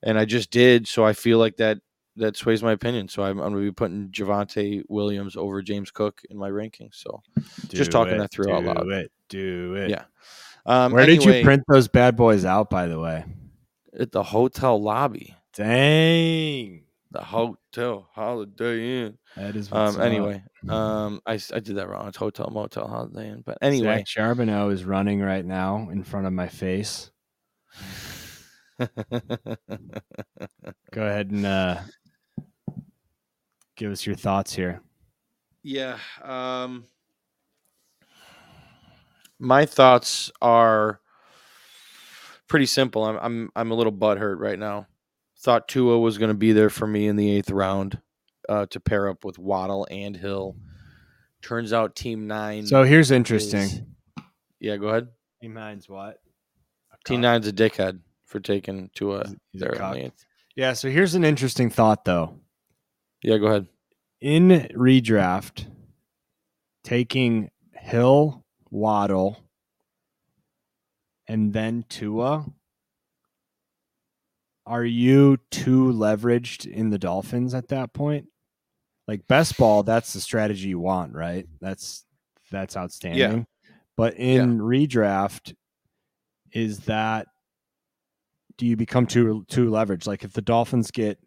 And 0.01 0.17
I 0.17 0.25
just 0.25 0.49
did, 0.49 0.87
so 0.87 1.05
I 1.05 1.13
feel 1.13 1.39
like 1.39 1.57
that 1.57 1.79
that 2.15 2.37
sways 2.37 2.63
my 2.63 2.71
opinion. 2.71 3.07
So 3.07 3.23
I'm, 3.23 3.39
I'm 3.39 3.51
going 3.51 3.65
to 3.65 3.71
be 3.71 3.73
putting 3.73 4.09
Javonte 4.09 4.83
Williams 4.87 5.35
over 5.35 5.61
James 5.61 5.91
Cook 5.91 6.21
in 6.29 6.37
my 6.37 6.49
rankings. 6.49 6.95
So 6.95 7.21
just 7.69 7.91
talking 7.91 8.15
it, 8.15 8.17
that 8.17 8.31
through 8.31 8.51
out 8.53 8.63
loud. 8.63 8.83
Do 8.83 8.89
it. 8.91 9.11
Do 9.29 9.75
it. 9.75 9.89
Yeah. 9.89 10.03
Um, 10.69 10.91
Where 10.93 11.05
did 11.07 11.23
you 11.25 11.43
print 11.43 11.63
those 11.67 11.87
bad 11.87 12.15
boys 12.15 12.45
out, 12.45 12.69
by 12.69 12.85
the 12.87 12.99
way? 12.99 13.25
at 13.99 14.11
the 14.11 14.21
hotel 14.23 14.79
lobby? 14.81 15.35
Dang. 15.55 16.83
The 17.11 17.23
hotel 17.23 18.07
Holiday 18.13 19.01
Inn. 19.05 19.17
That 19.35 19.55
is 19.55 19.71
what's 19.71 19.95
Um, 19.95 19.99
up. 20.01 20.05
anyway, 20.05 20.43
um, 20.69 21.21
I, 21.25 21.33
s- 21.35 21.51
I 21.51 21.59
did 21.59 21.77
that 21.77 21.89
wrong. 21.89 22.07
It's 22.07 22.17
hotel 22.17 22.51
motel 22.53 22.87
Holiday 22.87 23.29
Inn. 23.29 23.41
But 23.43 23.57
anyway, 23.63 24.03
Zach 24.05 24.05
Charbonnet 24.05 24.71
is 24.71 24.85
running 24.85 25.19
right 25.21 25.43
now 25.43 25.89
in 25.91 26.03
front 26.03 26.27
of 26.27 26.33
my 26.33 26.47
face. 26.47 27.09
Go 28.79 28.87
ahead 30.95 31.31
and 31.31 31.45
uh, 31.47 31.79
give 33.75 33.91
us 33.91 34.05
your 34.05 34.15
thoughts 34.15 34.53
here. 34.53 34.81
Yeah. 35.63 35.97
Um, 36.21 36.85
my 39.39 39.65
thoughts 39.65 40.31
are 40.41 40.99
pretty 42.47 42.65
simple. 42.65 43.03
I'm 43.05 43.17
I'm 43.17 43.49
I'm 43.55 43.71
a 43.71 43.75
little 43.75 43.93
butthurt 43.93 44.37
right 44.39 44.59
now. 44.59 44.87
Thought 45.41 45.67
Tua 45.69 45.97
was 45.99 46.17
going 46.17 46.29
to 46.29 46.33
be 46.37 46.51
there 46.51 46.69
for 46.69 46.85
me 46.85 47.07
in 47.07 47.15
the 47.15 47.29
eighth 47.31 47.49
round 47.49 47.99
uh, 48.49 48.65
to 48.67 48.79
pair 48.81 49.07
up 49.07 49.23
with 49.23 49.39
Waddle 49.39 49.87
and 49.89 50.15
Hill. 50.15 50.55
Turns 51.41 51.71
out 51.71 51.95
Team 51.95 52.27
Nine. 52.27 52.65
So 52.65 52.83
here's 52.83 53.11
interesting. 53.11 53.61
is- 53.61 53.81
yeah, 54.59 54.75
go 54.75 54.89
ahead. 54.89 55.07
Team 55.41 55.53
Nine's 55.53 55.87
what? 55.87 56.17
Team 57.05 57.21
Nine's 57.21 57.47
a 57.47 57.53
dickhead 57.53 57.99
for 58.25 58.41
taking 58.41 58.89
Tua 58.93 59.19
He's- 59.19 59.35
he's 59.53 59.61
a 59.61 59.65
there 59.65 59.73
in 59.75 59.91
the 59.93 60.05
eighth. 60.07 60.25
Yeah, 60.57 60.73
so 60.73 60.89
here's 60.89 61.15
an 61.15 61.23
interesting 61.23 61.69
thought 61.69 62.03
though. 62.03 62.33
Yeah, 63.23 63.37
go 63.37 63.45
ahead. 63.47 63.67
In 64.19 64.49
redraft, 64.75 65.67
taking 66.83 67.51
Hill, 67.73 68.43
Waddle, 68.71 69.37
and 71.27 71.53
then 71.53 71.85
Tua, 71.89 72.45
are 74.65 74.85
you 74.85 75.37
too 75.51 75.91
leveraged 75.93 76.65
in 76.65 76.89
the 76.89 76.99
Dolphins 76.99 77.53
at 77.53 77.69
that 77.69 77.93
point? 77.93 78.27
Like 79.07 79.27
best 79.27 79.57
ball, 79.57 79.83
that's 79.83 80.13
the 80.13 80.21
strategy 80.21 80.69
you 80.69 80.79
want, 80.79 81.13
right? 81.13 81.47
That's 81.59 82.05
that's 82.51 82.77
outstanding. 82.77 83.19
Yeah. 83.19 83.71
But 83.97 84.15
in 84.15 84.59
redraft, 84.59 85.55
is 86.51 86.79
that 86.81 87.27
do 88.57 88.65
you 88.65 88.75
become 88.75 89.07
too 89.07 89.45
too 89.47 89.69
leveraged? 89.69 90.05
Like 90.05 90.23
if 90.23 90.33
the 90.33 90.41
Dolphins 90.41 90.91
get, 90.91 91.17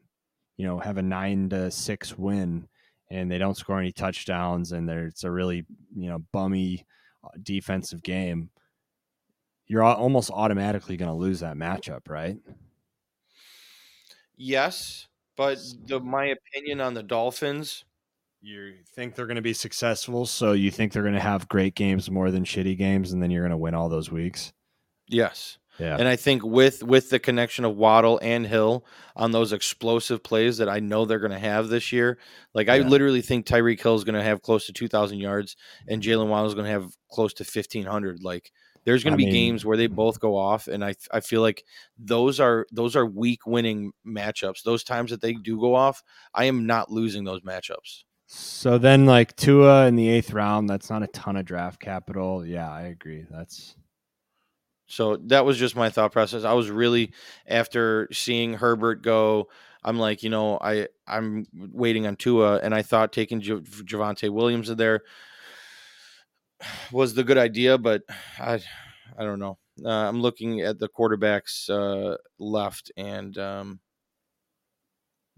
you 0.57 0.67
know, 0.67 0.79
have 0.79 0.99
a 0.99 1.03
nine 1.03 1.49
to 1.49 1.71
six 1.71 2.17
win 2.17 2.69
and 3.11 3.31
they 3.31 3.39
don't 3.39 3.57
score 3.57 3.79
any 3.79 3.93
touchdowns 3.93 4.73
and 4.73 4.89
there 4.89 5.07
it's 5.07 5.25
a 5.25 5.31
really 5.31 5.65
you 5.95 6.09
know 6.09 6.19
bummy 6.33 6.87
defensive 7.43 8.03
game, 8.03 8.51
you're 9.67 9.83
almost 9.83 10.31
automatically 10.31 10.97
going 10.97 11.11
to 11.11 11.17
lose 11.17 11.41
that 11.41 11.57
matchup, 11.57 12.09
right? 12.09 12.37
Yes, 14.37 15.09
but 15.37 15.59
the, 15.87 16.01
my 16.01 16.27
opinion 16.27 16.81
on 16.81 16.95
the 16.95 17.03
Dolphins. 17.03 17.85
You 18.45 18.75
think 18.97 19.15
they're 19.15 19.27
going 19.27 19.37
to 19.37 19.43
be 19.43 19.53
successful, 19.53 20.27
so 20.27 20.51
you 20.51 20.73
think 20.73 20.93
they're 20.93 21.03
going 21.03 21.15
to 21.15 21.21
have 21.21 21.49
great 21.49 21.77
games 21.77 22.11
more 22.11 22.33
than 22.33 22.43
shitty 22.43 22.77
games, 22.77 23.13
and 23.13 23.23
then 23.23 23.31
you're 23.31 23.43
going 23.43 23.53
to 23.53 23.57
win 23.57 23.75
all 23.75 23.89
those 23.89 24.11
weeks. 24.11 24.53
Yes. 25.07 25.59
Yeah, 25.83 25.97
And 25.99 26.07
I 26.09 26.17
think 26.17 26.45
with 26.45 26.83
with 26.83 27.11
the 27.11 27.19
connection 27.19 27.65
of 27.65 27.77
Waddle 27.77 28.19
and 28.23 28.47
Hill 28.47 28.85
on 29.17 29.33
those 29.33 29.53
explosive 29.53 30.23
plays 30.23 30.59
that 30.59 30.69
I 30.69 30.81
know 30.81 31.05
they're 31.05 31.19
going 31.19 31.33
to 31.33 31.39
have 31.39 31.69
this 31.69 31.93
year, 31.93 32.19
like 32.55 32.69
I 32.69 32.79
literally 32.79 33.21
think 33.23 33.47
Tyreek 33.47 33.83
Hill 33.83 33.95
is 33.97 34.05
going 34.05 34.15
to 34.15 34.23
have 34.23 34.43
close 34.43 34.67
to 34.67 34.73
two 34.73 34.89
thousand 34.89 35.19
yards, 35.19 35.57
and 35.89 36.03
Jalen 36.03 36.29
Waddle 36.29 36.49
is 36.49 36.55
going 36.55 36.67
to 36.67 36.73
have 36.73 36.97
close 37.11 37.35
to 37.35 37.45
fifteen 37.45 37.85
hundred. 37.85 38.23
Like 38.23 38.53
there's 38.85 39.05
going 39.05 39.13
to 39.13 39.19
be 39.19 39.27
mean- 39.27 39.35
games 39.35 39.65
where 39.65 39.77
they 39.77 39.87
both 39.87 40.21
go 40.21 40.37
off, 40.37 40.69
and 40.69 40.85
I 40.85 40.95
I 41.11 41.21
feel 41.21 41.41
like 41.41 41.65
those 41.99 42.41
are 42.41 42.67
those 42.73 42.97
are 42.97 43.07
week 43.07 43.47
winning 43.47 43.93
matchups. 44.07 44.63
Those 44.63 44.85
times 44.85 45.11
that 45.11 45.21
they 45.21 45.35
do 45.35 45.59
go 45.61 45.75
off, 45.75 46.03
I 46.35 46.45
am 46.45 46.67
not 46.67 46.91
losing 46.91 47.25
those 47.25 47.43
matchups. 47.43 48.05
So 48.27 48.79
then, 48.79 49.05
like 49.05 49.37
Tua 49.37 49.87
in 49.89 49.97
the 49.97 50.09
eighth 50.09 50.33
round, 50.33 50.71
that's 50.71 50.89
not 50.89 51.03
a 51.03 51.07
ton 51.09 51.37
of 51.37 51.45
draft 51.45 51.81
capital. 51.81 52.47
Yeah, 52.47 52.71
I 52.73 52.83
agree. 52.83 53.27
That's 53.31 53.77
So 54.93 55.17
that 55.29 55.47
was 55.47 55.57
just 55.57 55.75
my 55.75 55.89
thought 55.89 56.13
process. 56.13 56.45
I 56.45 56.53
was 56.53 56.71
really 56.71 57.13
after 57.47 58.09
seeing 58.13 58.53
Herbert 58.53 59.03
go. 59.03 59.49
I'm 59.83 59.99
like, 59.99 60.23
you 60.23 60.29
know, 60.29 60.59
I 60.61 60.89
I'm 61.07 61.47
waiting 61.55 62.07
on 62.07 62.17
Tua, 62.17 62.59
and 62.59 62.75
I 62.75 62.83
thought 62.83 63.11
taking 63.11 63.41
J- 63.41 63.55
Javonte 63.55 64.29
Williams 64.29 64.69
in 64.69 64.77
there 64.77 65.01
was 66.93 67.15
the 67.15 67.25
good 67.25 67.39
idea, 67.39 67.79
but 67.79 68.03
I 68.39 68.61
I 69.17 69.25
don't 69.25 69.39
know. 69.39 69.57
Uh, 69.83 69.89
I'm 69.89 70.21
looking 70.21 70.61
at 70.61 70.79
the 70.79 70.91
quarterbacks 70.91 71.71
uh, 71.71 72.19
left, 72.39 72.93
and 72.95 73.37
um, 73.39 73.81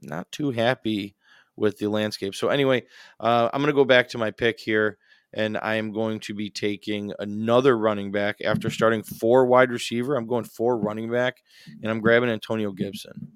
not 0.01 0.31
too 0.33 0.51
happy 0.51 1.15
with 1.57 1.79
the 1.79 1.87
landscape. 1.87 2.35
So 2.35 2.49
anyway, 2.49 2.83
uh, 3.21 3.51
I'm 3.53 3.61
going 3.61 3.73
to 3.73 3.77
go 3.77 3.85
back 3.85 4.09
to 4.09 4.19
my 4.19 4.33
pick 4.33 4.59
here 4.59 4.99
and 5.35 5.59
I 5.59 5.75
am 5.75 5.93
going 5.93 6.21
to 6.21 6.35
be 6.35 6.49
taking 6.51 7.13
another 7.19 7.77
running 7.77 8.13
back 8.13 8.37
after 8.45 8.71
starting 8.71 9.03
four 9.03 9.47
wide 9.47 9.71
receiver. 9.71 10.17
I'm 10.17 10.27
going 10.27 10.45
four 10.45 10.79
running 10.79 11.11
back, 11.11 11.43
and 11.83 11.91
I'm 11.91 12.01
grabbing 12.01 12.31
Antonio 12.31 12.73
Gibson. 12.73 13.33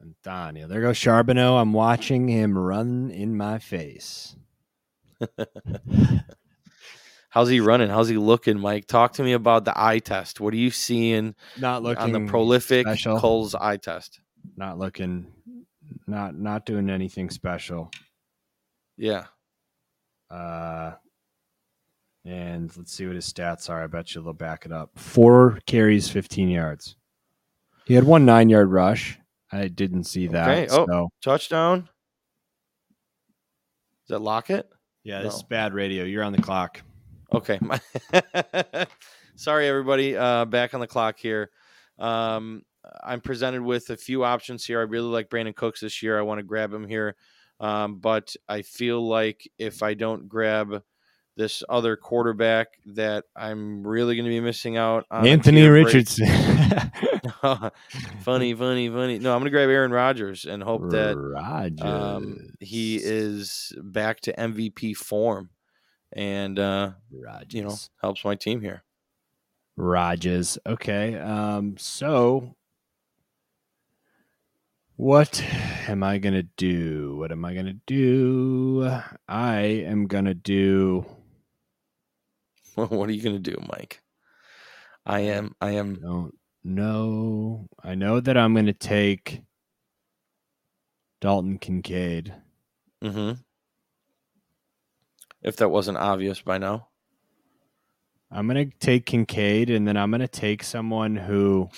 Antonio, 0.00 0.68
There 0.68 0.80
goes 0.80 0.98
Charbonnet. 0.98 1.60
I'm 1.60 1.72
watching 1.72 2.28
him 2.28 2.56
run 2.56 3.10
in 3.10 3.36
my 3.36 3.58
face. 3.58 4.36
How's 7.30 7.48
he 7.48 7.60
running? 7.60 7.90
How's 7.90 8.08
he 8.08 8.16
looking, 8.16 8.58
Mike? 8.58 8.86
Talk 8.86 9.12
to 9.14 9.22
me 9.22 9.32
about 9.32 9.64
the 9.64 9.72
eye 9.76 9.98
test. 9.98 10.40
What 10.40 10.54
are 10.54 10.58
you 10.58 10.70
seeing 10.70 11.34
Not 11.58 11.82
looking 11.82 12.02
on 12.02 12.12
the 12.12 12.20
prolific 12.30 12.86
special. 12.86 13.18
Coles 13.18 13.54
eye 13.54 13.76
test? 13.76 14.20
Not 14.56 14.78
looking. 14.78 15.32
Not 16.06 16.34
not 16.36 16.64
doing 16.64 16.88
anything 16.88 17.28
special. 17.28 17.90
Yeah. 18.98 19.24
Uh, 20.30 20.92
and 22.24 22.76
let's 22.76 22.92
see 22.92 23.06
what 23.06 23.16
his 23.16 23.32
stats 23.32 23.70
are. 23.70 23.82
I 23.82 23.86
bet 23.86 24.14
you 24.14 24.22
they'll 24.22 24.34
back 24.34 24.66
it 24.66 24.72
up. 24.72 24.90
Four 24.96 25.60
carries, 25.66 26.10
15 26.10 26.50
yards. 26.50 26.96
He 27.86 27.94
had 27.94 28.04
one 28.04 28.26
nine 28.26 28.50
yard 28.50 28.70
rush. 28.70 29.18
I 29.50 29.68
didn't 29.68 30.04
see 30.04 30.26
that. 30.26 30.48
Okay. 30.48 30.66
Oh. 30.70 30.86
So 30.86 31.08
Touchdown. 31.22 31.88
Is 34.04 34.08
that 34.08 34.18
Lockett? 34.18 34.68
yeah, 35.04 35.22
this 35.22 35.36
is 35.36 35.42
bad 35.42 35.72
radio. 35.72 36.04
You're 36.04 36.22
on 36.22 36.32
the 36.32 36.42
clock. 36.42 36.82
Okay. 37.32 37.58
Sorry, 39.36 39.66
everybody. 39.68 40.16
Uh, 40.16 40.44
back 40.44 40.74
on 40.74 40.80
the 40.80 40.86
clock 40.86 41.18
here. 41.18 41.50
Um, 41.98 42.62
I'm 43.02 43.20
presented 43.20 43.62
with 43.62 43.88
a 43.90 43.96
few 43.96 44.24
options 44.24 44.64
here. 44.64 44.80
I 44.80 44.82
really 44.82 45.08
like 45.08 45.30
Brandin 45.30 45.54
Cooks 45.54 45.80
this 45.80 46.02
year. 46.02 46.18
I 46.18 46.22
want 46.22 46.38
to 46.40 46.42
grab 46.42 46.72
him 46.72 46.86
here. 46.86 47.16
Um, 47.60 47.98
but 47.98 48.36
I 48.48 48.62
feel 48.62 49.06
like 49.06 49.48
if 49.58 49.82
I 49.82 49.94
don't 49.94 50.28
grab 50.28 50.82
this 51.36 51.62
other 51.68 51.96
quarterback, 51.96 52.68
that 52.86 53.24
I'm 53.36 53.86
really 53.86 54.16
going 54.16 54.24
to 54.24 54.30
be 54.30 54.40
missing 54.40 54.76
out 54.76 55.06
on 55.10 55.26
Anthony. 55.26 55.66
Richardson. 55.66 56.26
funny, 58.20 58.54
funny, 58.54 58.88
funny. 58.88 59.18
No, 59.18 59.32
I'm 59.32 59.40
going 59.40 59.44
to 59.44 59.50
grab 59.50 59.68
Aaron 59.68 59.92
Rodgers 59.92 60.44
and 60.44 60.62
hope 60.62 60.90
that 60.90 61.16
Rodgers. 61.16 61.80
um, 61.80 62.50
he 62.60 62.96
is 63.02 63.72
back 63.82 64.20
to 64.22 64.32
MVP 64.32 64.96
form 64.96 65.50
and, 66.12 66.58
uh, 66.58 66.92
Rodgers. 67.12 67.54
you 67.54 67.62
know, 67.62 67.76
helps 68.02 68.24
my 68.24 68.34
team 68.34 68.60
here. 68.60 68.82
Rodgers. 69.76 70.58
Okay. 70.66 71.16
Um, 71.16 71.76
so 71.78 72.56
what 74.98 75.42
am 75.88 76.02
I 76.02 76.18
gonna 76.18 76.42
do? 76.42 77.16
What 77.16 77.32
am 77.32 77.44
I 77.44 77.54
gonna 77.54 77.76
do? 77.86 79.00
I 79.28 79.60
am 79.60 80.06
gonna 80.06 80.34
do 80.34 81.06
what 82.74 83.08
are 83.08 83.12
you 83.12 83.22
gonna 83.22 83.38
do, 83.38 83.56
Mike? 83.68 84.02
I 85.06 85.20
am. 85.20 85.54
I 85.60 85.70
am. 85.72 85.94
don't 86.02 86.34
know. 86.62 87.66
I 87.82 87.94
know 87.94 88.20
that 88.20 88.36
I'm 88.36 88.52
going 88.52 88.66
to 88.66 88.74
take 88.74 89.42
Dalton 91.20 91.58
Kincaid. 91.58 92.34
hmm 93.02 93.32
If 95.42 95.56
that 95.56 95.70
wasn't 95.70 95.96
obvious 95.96 96.42
by 96.42 96.58
now. 96.58 96.88
I'm 98.30 98.46
going 98.46 98.70
to 98.70 98.76
take 98.78 99.06
Kincaid, 99.06 99.70
and 99.70 99.88
then 99.88 99.96
I'm 99.96 100.10
going 100.10 100.20
to 100.20 100.28
take 100.28 100.62
someone 100.62 101.16
who, 101.16 101.70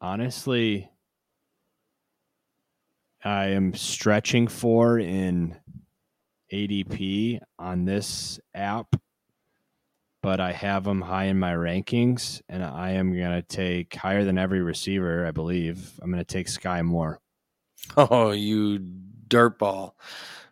honestly, 0.00 0.88
I 3.24 3.46
am 3.46 3.74
stretching 3.74 4.46
for 4.46 4.98
in 4.98 5.56
ADP 6.52 7.40
on 7.58 7.84
this 7.84 8.38
app, 8.54 8.94
but 10.22 10.40
I 10.40 10.52
have 10.52 10.86
him 10.86 11.00
high 11.00 11.24
in 11.24 11.38
my 11.38 11.52
rankings, 11.52 12.40
and 12.48 12.62
I 12.62 12.92
am 12.92 13.16
going 13.16 13.32
to 13.32 13.42
take 13.42 13.94
higher 13.94 14.24
than 14.24 14.38
every 14.38 14.62
receiver, 14.62 15.26
I 15.26 15.32
believe. 15.32 15.98
I'm 16.00 16.10
going 16.10 16.24
to 16.24 16.32
take 16.32 16.46
Skyy 16.46 16.84
Moore. 16.84 17.20
Oh, 17.96 18.32
you 18.32 18.80
dirtball! 19.28 19.92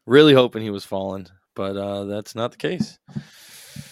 Really 0.07 0.33
hoping 0.33 0.63
he 0.63 0.71
was 0.71 0.85
falling, 0.85 1.27
but 1.55 1.77
uh, 1.77 2.05
that's 2.05 2.35
not 2.35 2.53
the 2.53 2.57
case. 2.57 2.99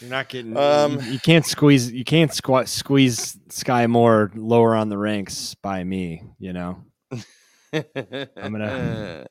You're 0.00 0.10
not 0.10 0.28
getting. 0.28 0.56
Um, 0.56 1.00
you, 1.00 1.12
you 1.12 1.18
can't 1.18 1.44
squeeze. 1.44 1.92
You 1.92 2.04
can't 2.04 2.32
squat 2.32 2.68
squeeze 2.68 3.36
Skyy 3.48 3.88
Moore 3.88 4.30
lower 4.34 4.74
on 4.74 4.88
the 4.88 4.98
ranks 4.98 5.54
by 5.56 5.84
me. 5.84 6.22
You 6.38 6.52
know. 6.52 6.84
I'm 7.74 8.52
gonna- 8.52 9.26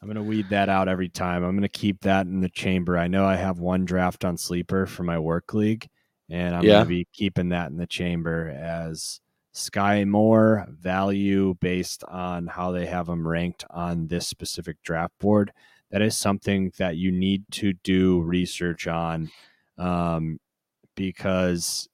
I'm 0.00 0.08
gonna 0.08 0.22
weed 0.22 0.48
that 0.50 0.68
out 0.68 0.88
every 0.88 1.08
time. 1.08 1.44
I'm 1.44 1.54
gonna 1.54 1.68
keep 1.68 2.00
that 2.00 2.26
in 2.26 2.40
the 2.40 2.48
chamber. 2.48 2.98
I 2.98 3.06
know 3.06 3.24
I 3.24 3.36
have 3.36 3.60
one 3.60 3.84
draft 3.84 4.24
on 4.24 4.36
sleeper 4.36 4.84
for 4.86 5.04
my 5.04 5.18
work 5.18 5.54
league, 5.54 5.88
and 6.28 6.56
I'm 6.56 6.64
Yeah. 6.64 6.78
gonna 6.78 6.86
be 6.86 7.06
keeping 7.12 7.50
that 7.50 7.70
in 7.70 7.76
the 7.76 7.86
chamber 7.86 8.48
as 8.48 9.20
Skyy 9.54 10.08
Moore 10.08 10.66
value 10.70 11.54
based 11.60 12.02
on 12.04 12.48
how 12.48 12.72
they 12.72 12.86
have 12.86 13.06
them 13.06 13.28
ranked 13.28 13.64
on 13.70 14.08
this 14.08 14.26
specific 14.26 14.82
draft 14.82 15.16
board. 15.20 15.52
That 15.90 16.02
is 16.02 16.16
something 16.16 16.72
that 16.78 16.96
you 16.96 17.12
need 17.12 17.44
to 17.52 17.72
do 17.74 18.22
research 18.22 18.88
on, 18.88 19.30
um, 19.78 20.40
because, 20.96 21.88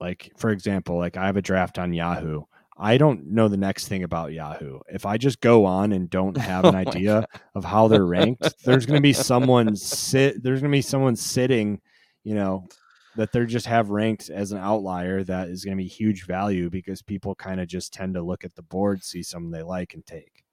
like 0.00 0.32
for 0.36 0.50
example, 0.50 0.96
like 0.96 1.16
I 1.16 1.26
have 1.26 1.36
a 1.36 1.42
draft 1.42 1.78
on 1.78 1.92
Yahoo. 1.92 2.44
I 2.78 2.96
don't 2.96 3.26
know 3.26 3.48
the 3.48 3.56
next 3.56 3.88
thing 3.88 4.04
about 4.04 4.32
Yahoo. 4.32 4.78
If 4.88 5.04
I 5.04 5.18
just 5.18 5.40
go 5.40 5.64
on 5.64 5.92
and 5.92 6.08
don't 6.08 6.36
have 6.38 6.64
an 6.64 6.76
Oh 6.76 6.78
idea 6.78 7.26
of 7.54 7.64
how 7.64 7.88
they're 7.88 8.06
ranked, 8.06 8.54
there's 8.64 8.86
going 8.86 8.98
to 8.98 9.02
be 9.02 9.12
someone 9.12 9.74
sit. 9.74 10.42
There's 10.42 10.60
going 10.60 10.70
to 10.70 10.76
be 10.76 10.82
someone 10.82 11.16
sitting, 11.16 11.80
you 12.22 12.36
know, 12.36 12.68
that 13.16 13.32
they're 13.32 13.46
just 13.46 13.66
have 13.66 13.90
ranked 13.90 14.30
as 14.30 14.52
an 14.52 14.58
outlier 14.58 15.24
that 15.24 15.48
is 15.48 15.64
going 15.64 15.76
to 15.76 15.82
be 15.82 15.88
huge 15.88 16.24
value 16.24 16.70
because 16.70 17.02
people 17.02 17.34
kind 17.34 17.60
of 17.60 17.66
just 17.66 17.92
tend 17.92 18.14
to 18.14 18.22
look 18.22 18.44
at 18.44 18.54
the 18.54 18.62
board, 18.62 19.02
see 19.02 19.24
something 19.24 19.50
they 19.50 19.62
like, 19.62 19.94
and 19.94 20.06
take. 20.06 20.44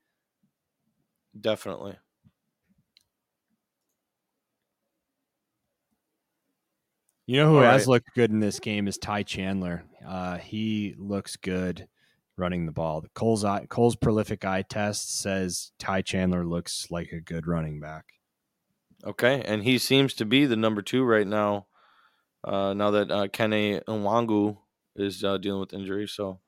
Definitely. 1.39 1.97
You 7.27 7.37
know 7.37 7.49
who 7.49 7.57
All 7.57 7.63
has 7.63 7.81
right. 7.81 7.87
looked 7.87 8.13
good 8.15 8.31
in 8.31 8.39
this 8.39 8.59
game 8.59 8.87
is 8.87 8.97
Ty 8.97 9.23
Chandler. 9.23 9.83
Uh, 10.07 10.37
he 10.37 10.95
looks 10.97 11.35
good 11.35 11.87
running 12.37 12.65
the 12.65 12.71
ball. 12.71 13.01
The 13.01 13.09
Cole's 13.15 13.43
eye, 13.43 13.65
Cole's 13.69 13.95
prolific 13.95 14.43
eye 14.45 14.63
test 14.63 15.19
says 15.19 15.71
Ty 15.79 16.01
Chandler 16.01 16.45
looks 16.45 16.87
like 16.89 17.11
a 17.11 17.21
good 17.21 17.47
running 17.47 17.79
back. 17.79 18.05
Okay, 19.05 19.41
and 19.45 19.63
he 19.63 19.77
seems 19.77 20.13
to 20.15 20.25
be 20.25 20.45
the 20.45 20.55
number 20.55 20.81
two 20.81 21.03
right 21.03 21.27
now. 21.27 21.67
Uh, 22.43 22.73
now 22.73 22.91
that 22.91 23.11
uh, 23.11 23.27
Kene 23.27 23.83
Nwangwu 23.85 24.57
is 24.95 25.23
uh, 25.23 25.37
dealing 25.37 25.59
with 25.59 25.73
injury, 25.73 26.07
so 26.07 26.39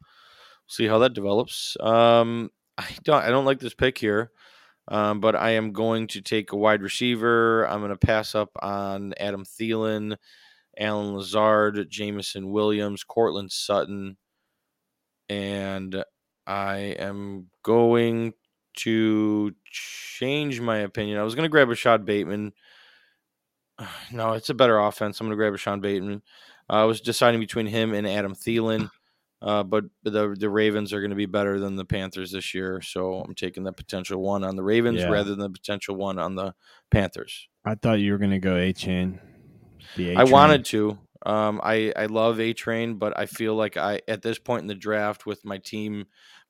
see 0.68 0.88
how 0.88 1.00
that 1.00 1.14
develops. 1.14 1.78
Um, 1.80 2.52
I 2.78 2.88
don't, 3.04 3.24
I 3.24 3.30
don't 3.30 3.46
like 3.46 3.60
this 3.60 3.74
pick 3.74 3.98
here, 3.98 4.32
um, 4.88 5.20
but 5.20 5.36
I 5.36 5.52
am 5.52 5.72
going 5.72 6.08
to 6.08 6.22
take 6.22 6.52
a 6.52 6.58
wide 6.58 6.82
receiver. 6.82 7.68
I'm 7.68 7.80
going 7.80 7.92
to 7.92 7.98
pass 7.98 8.36
up 8.36 8.52
on 8.62 9.14
Adam 9.20 9.44
Thielen, 9.44 10.18
Allen 10.78 11.16
Lazard, 11.16 11.88
Jameson 11.90 12.52
Williams, 12.52 13.04
Courtland 13.04 13.52
Sutton, 13.52 14.18
and 15.30 16.04
I 16.46 16.96
am 17.00 17.48
going 17.64 18.34
to 18.78 19.54
change 19.66 20.62
my 20.62 20.78
opinion. 20.78 21.18
I 21.18 21.24
was 21.24 21.36
going 21.36 21.44
to 21.44 21.50
grab 21.50 21.68
a 21.68 21.72
Rashod 21.72 22.06
Bateman. 22.06 22.54
No, 24.12 24.34
it's 24.34 24.50
a 24.50 24.54
better 24.56 24.80
offense. 24.80 25.20
I'm 25.20 25.28
going 25.28 25.38
to 25.38 25.40
grab 25.40 25.54
Rashawn 25.54 25.82
Bateman. 25.82 26.22
Uh, 26.70 26.74
I 26.74 26.84
was 26.86 27.00
deciding 27.02 27.40
between 27.40 27.68
him 27.68 27.94
and 27.94 28.08
Adam 28.08 28.34
Thielen, 28.34 28.90
uh, 29.42 29.64
but 29.64 29.86
the 30.04 30.36
the 30.38 30.50
Ravens 30.50 30.94
are 30.94 31.00
going 31.00 31.12
to 31.12 31.16
be 31.16 31.28
better 31.28 31.60
than 31.60 31.76
the 31.76 31.86
Panthers 31.86 32.32
this 32.32 32.54
year, 32.56 32.82
so 32.82 33.22
I'm 33.22 33.36
taking 33.36 33.64
the 33.64 33.72
potential 33.72 34.22
one 34.22 34.44
on 34.44 34.56
the 34.56 34.64
Ravens 34.64 35.02
Yeah. 35.02 35.10
rather 35.10 35.30
than 35.32 35.40
the 35.40 35.50
potential 35.50 35.96
one 35.96 36.18
on 36.18 36.36
the 36.36 36.56
Panthers. 36.90 37.48
I 37.66 37.76
thought 37.76 38.00
you 38.00 38.14
were 38.14 38.18
going 38.18 38.32
to 38.32 38.40
go 38.40 38.56
A 38.56 38.74
chain. 38.74 39.20
I 40.16 40.24
wanted 40.24 40.66
to. 40.66 40.98
Um, 41.28 41.60
I 41.64 41.92
I 41.96 42.06
love 42.06 42.40
A 42.40 42.54
Train, 42.54 42.96
but 42.96 43.18
I 43.20 43.26
feel 43.26 43.54
like 43.56 43.76
I 43.76 44.02
at 44.08 44.22
this 44.22 44.40
point 44.40 44.62
in 44.62 44.68
the 44.68 44.76
draft 44.76 45.26
with 45.26 45.44
my 45.44 45.58
team 45.58 46.06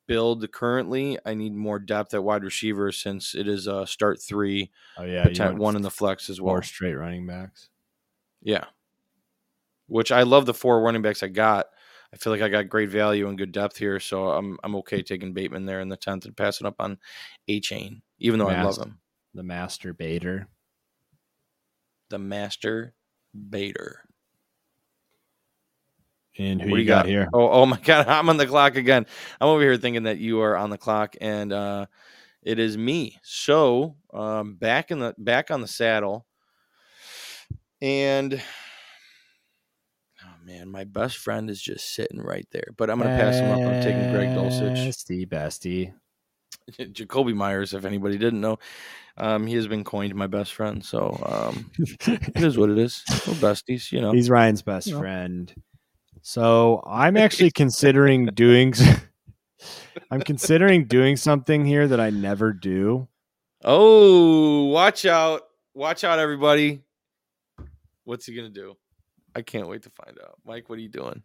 build 0.08 0.50
currently, 0.52 1.18
I 1.26 1.34
need 1.34 1.54
more 1.54 1.80
depth 1.80 2.14
at 2.14 2.24
wide 2.24 2.44
receiver 2.44 2.92
since 2.92 3.34
it 3.36 3.48
is 3.48 3.68
a 3.68 3.86
start 3.88 4.22
three, 4.22 4.72
Oh 4.98 5.04
yeah, 5.04 5.24
potent- 5.26 5.58
one 5.58 5.76
in 5.76 5.82
the 5.82 5.92
flex 5.92 6.30
as 6.30 6.38
four 6.38 6.54
well. 6.54 6.62
straight 6.62 6.94
running 6.96 7.26
backs. 7.28 7.70
Yeah. 8.42 8.66
Which 9.88 10.12
I 10.12 10.24
love 10.24 10.46
the 10.46 10.54
four 10.54 10.82
running 10.82 11.02
backs 11.02 11.24
I 11.24 11.28
got. 11.28 11.66
I 12.14 12.18
feel 12.18 12.32
like 12.32 12.42
I 12.42 12.48
got 12.50 12.70
great 12.70 12.90
value 12.90 13.28
and 13.28 13.38
good 13.38 13.52
depth 13.52 13.78
here, 13.78 14.00
so 14.00 14.30
I'm 14.30 14.58
I'm 14.64 14.76
okay 14.78 15.02
taking 15.02 15.34
Bateman 15.34 15.66
there 15.66 15.82
in 15.82 15.90
the 15.90 15.98
tenth 15.98 16.26
and 16.26 16.38
passing 16.38 16.68
up 16.68 16.76
on 16.80 17.00
A 17.48 17.60
Chain, 17.60 18.02
even 18.20 18.38
though 18.40 18.48
I 18.50 18.62
love 18.64 18.78
him. 18.86 19.00
The 19.34 19.44
master 19.44 19.92
baiter. 19.94 20.48
The 22.10 22.20
Master 22.20 22.94
Bader. 23.50 24.04
And 26.40 26.62
who 26.62 26.70
What 26.70 26.78
do 26.78 26.82
you 26.82 26.88
got, 26.88 27.08
here? 27.08 27.28
Oh, 27.34 27.50
oh 27.50 27.66
my 27.66 27.80
God, 27.84 28.08
I'm 28.08 28.30
on 28.30 28.38
the 28.38 28.48
clock 28.48 28.76
again. 28.76 29.06
I'm 29.42 29.48
over 29.50 29.62
here 29.62 29.78
thinking 29.78 30.04
that 30.04 30.20
you 30.20 30.42
are 30.42 30.56
on 30.56 30.70
the 30.70 30.78
clock, 30.78 31.16
and 31.20 31.52
uh, 31.52 31.86
it 32.44 32.60
is 32.60 32.78
me. 32.78 33.18
So 33.24 33.96
um, 34.14 34.56
back 34.56 34.92
in 34.92 35.00
the 35.00 35.16
back 35.18 35.52
on 35.52 35.62
the 35.62 35.68
saddle, 35.68 36.26
and 37.82 38.42
oh 40.24 40.46
man, 40.46 40.70
my 40.70 40.84
best 40.84 41.18
friend 41.18 41.50
is 41.50 41.62
just 41.62 41.94
sitting 41.96 42.20
right 42.22 42.48
there. 42.52 42.68
But 42.78 42.90
I'm 42.90 43.00
gonna 43.00 43.18
pass 43.18 43.40
him 43.42 43.50
up. 43.52 43.60
I'm 43.66 43.82
taking 43.82 44.08
Greg 44.08 44.30
Dulcich, 44.34 44.88
Bestie, 44.88 45.28
bestie. 45.28 45.94
Jakobi 46.72 47.34
Meyers. 47.34 47.74
If 47.74 47.86
anybody 47.86 48.18
didn't 48.18 48.42
know, 48.42 48.60
um, 49.18 49.48
he 49.48 49.56
has 49.56 49.68
been 49.68 49.84
coined 49.84 50.14
my 50.16 50.28
best 50.28 50.54
friend. 50.54 50.84
So 50.84 51.18
um, 51.26 51.72
it 51.78 52.44
is 52.44 52.58
what 52.58 52.70
it 52.70 52.78
is. 52.78 53.04
We're 53.26 53.34
besties, 53.36 53.92
you 53.92 54.02
know. 54.02 54.12
He's 54.14 54.30
Ryan's 54.30 54.62
best 54.62 54.88
You 54.88 54.94
know. 54.94 55.00
friend. 55.00 55.54
So 56.28 56.84
I'm 56.86 57.16
actually 57.16 57.52
considering 57.52 58.26
doing. 58.26 58.74
I'm 60.12 60.20
considering 60.20 60.84
doing 60.84 61.16
something 61.16 61.64
here 61.64 61.88
that 61.88 62.02
I 62.02 62.10
never 62.10 62.52
do. 62.52 63.08
Oh, 63.64 64.66
watch 64.66 65.06
out. 65.06 65.44
Watch 65.74 66.04
out, 66.04 66.20
everybody. 66.20 66.82
What's 68.04 68.26
he 68.26 68.36
going 68.36 68.54
to 68.54 68.54
do? 68.54 68.76
I 69.36 69.42
can't 69.42 69.70
wait 69.70 69.84
to 69.84 69.90
find 69.90 70.18
out. 70.22 70.36
Mike, 70.46 70.68
what 70.68 70.78
are 70.78 70.82
you 70.82 70.90
doing? 70.90 71.22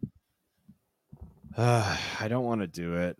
Uh, 1.57 1.97
I 2.21 2.29
don't 2.29 2.45
want 2.45 2.61
to 2.61 2.67
do 2.67 2.95
it. 2.95 3.19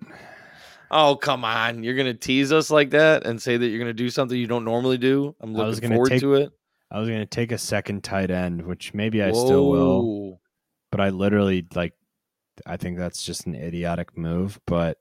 Oh, 0.90 1.18
come 1.18 1.44
on. 1.44 1.84
You're 1.84 1.96
going 1.96 2.08
to 2.08 2.14
tease 2.14 2.54
us 2.54 2.72
like 2.72 2.92
that 2.92 3.28
and 3.28 3.42
say 3.42 3.58
that 3.58 3.68
you're 3.68 3.80
going 3.80 3.90
to 3.90 3.94
do 3.94 4.10
something 4.10 4.38
you 4.38 4.48
don't 4.48 4.64
normally 4.64 4.98
do? 4.98 5.36
I'm 5.42 5.54
I 5.54 5.66
was 5.66 5.76
looking 5.76 5.90
gonna 5.90 5.98
forward 5.98 6.10
take- 6.12 6.22
to 6.22 6.36
it. 6.36 6.54
I 6.90 7.00
was 7.00 7.10
going 7.10 7.20
to 7.20 7.26
take 7.26 7.52
a 7.52 7.58
second 7.58 8.06
tight 8.06 8.32
end, 8.32 8.66
which 8.66 8.94
maybe 8.94 9.22
I 9.22 9.32
still 9.32 9.68
will, 9.68 10.04
Whoa. 10.04 10.40
But 10.94 11.02
I 11.02 11.10
literally 11.10 11.66
like. 11.74 11.94
I 12.68 12.78
think 12.78 13.00
that's 13.00 13.26
just 13.26 13.48
an 13.48 13.56
idiotic 13.56 14.16
move, 14.16 14.60
but 14.68 15.00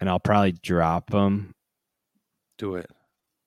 and 0.00 0.10
I'll 0.10 0.18
probably 0.18 0.50
drop 0.50 1.12
him. 1.12 1.54
Do 2.58 2.74
it. 2.74 2.90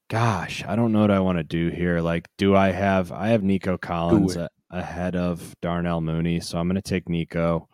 Gosh, 0.09 0.63
I 0.65 0.77
don't 0.77 0.93
know 0.93 1.01
what 1.01 1.11
I 1.11 1.19
want 1.19 1.39
to 1.39 1.43
do 1.43 1.67
here. 1.67 1.99
Like, 1.99 2.29
do 2.37 2.55
I 2.55 2.71
have? 2.71 3.11
I 3.11 3.27
have 3.29 3.43
Nico 3.43 3.77
Collins 3.77 4.37
a- 4.37 4.49
ahead 4.69 5.17
of 5.17 5.53
Darnell 5.61 5.99
Mooney, 5.99 6.39
so 6.39 6.57
I'm 6.57 6.67
going 6.69 6.75
to 6.75 6.81
take 6.81 7.09
Nico. 7.09 7.67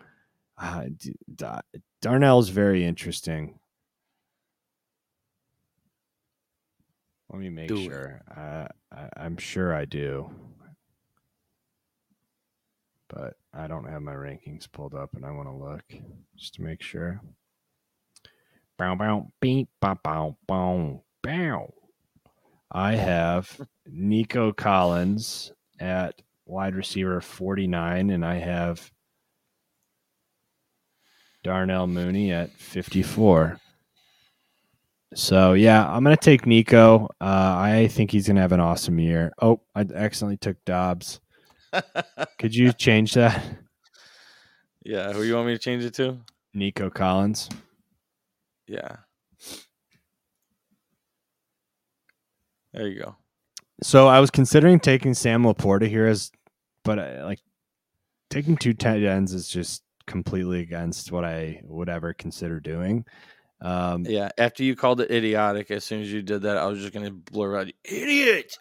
Uh, 0.58 0.86
D- 0.98 1.14
Da- 1.36 1.62
Darnell's 2.02 2.50
very 2.50 2.84
interesting. 2.86 3.60
Let 7.32 7.40
me 7.40 7.50
make 7.50 7.68
Do 7.68 7.84
sure. 7.84 8.22
Uh, 8.36 8.68
I, 8.92 9.10
I'm 9.16 9.38
sure 9.38 9.76
I 9.76 9.86
do, 9.86 10.32
but 13.10 13.36
I 13.54 13.68
don't 13.68 13.90
have 13.90 14.02
my 14.02 14.14
rankings 14.14 14.72
pulled 14.72 14.94
up, 14.94 15.14
and 15.16 15.26
I 15.26 15.32
want 15.32 15.48
to 15.50 15.54
look 15.54 15.84
just 16.38 16.56
to 16.56 16.62
make 16.62 16.82
sure. 16.82 17.22
Bow 18.78 18.96
bow 18.96 19.32
beep 19.42 19.68
bow 19.82 19.98
bow 20.04 20.38
bow 20.48 21.04
bow. 21.22 21.74
I 22.72 22.94
have 22.96 23.60
Nico 23.86 24.54
Collins 24.54 25.52
at 25.80 26.22
wide 26.46 26.76
receiver 26.76 27.20
49, 27.20 28.10
and 28.12 28.24
I 28.24 28.36
have 28.36 28.92
Darnell 31.44 31.88
Mooney 31.88 32.32
at 32.32 32.52
54. 32.52 33.60
So 35.16 35.54
yeah, 35.54 35.90
I'm 35.90 36.04
gonna 36.04 36.16
take 36.16 36.46
Nico. 36.46 37.06
Uh, 37.20 37.56
I 37.58 37.90
think 37.92 38.12
he's 38.12 38.28
gonna 38.28 38.42
have 38.42 38.52
an 38.52 38.60
awesome 38.60 39.00
year. 39.00 39.34
Oh, 39.42 39.62
I 39.74 39.82
accidentally 39.82 40.38
took 40.38 40.64
Dobbs. 40.66 41.20
Could 42.40 42.56
you 42.56 42.74
change 42.74 43.14
that? 43.14 43.44
yeah, 44.84 45.12
who 45.14 45.24
you 45.24 45.36
want 45.36 45.48
me 45.48 45.54
to 45.54 45.60
change 45.60 45.84
it 45.84 45.94
to? 45.96 46.18
Nico 46.54 46.90
Collins. 46.90 47.50
Yeah. 48.68 48.98
There 52.74 52.88
you 52.88 53.00
go. 53.02 53.16
So 53.82 54.08
I 54.08 54.20
was 54.20 54.30
considering 54.30 54.80
taking 54.80 55.14
Sam 55.14 55.44
LaPorta 55.44 55.88
here 55.88 56.06
as, 56.06 56.32
but 56.84 57.00
I, 57.00 57.24
like 57.24 57.40
taking 58.30 58.58
two 58.58 58.74
tight 58.74 59.04
ends 59.04 59.34
is 59.34 59.48
just 59.48 59.84
completely 60.06 60.62
against 60.62 61.12
what 61.12 61.24
I 61.24 61.62
would 61.64 61.90
ever 61.90 62.14
consider 62.14 62.60
doing. 62.60 63.06
Um, 63.62 64.06
Yeah, 64.08 64.30
after 64.38 64.64
you 64.64 64.76
called 64.76 65.02
it 65.02 65.12
idiotic, 65.12 65.72
as 65.72 65.84
soon 65.84 66.02
as 66.02 66.12
you 66.12 66.22
did 66.22 66.44
that, 66.44 66.58
I 66.58 66.66
was 66.66 66.80
just 66.80 66.94
gonna 66.94 67.12
blur 67.12 67.58
out, 67.58 67.72
idiot, 67.84 68.58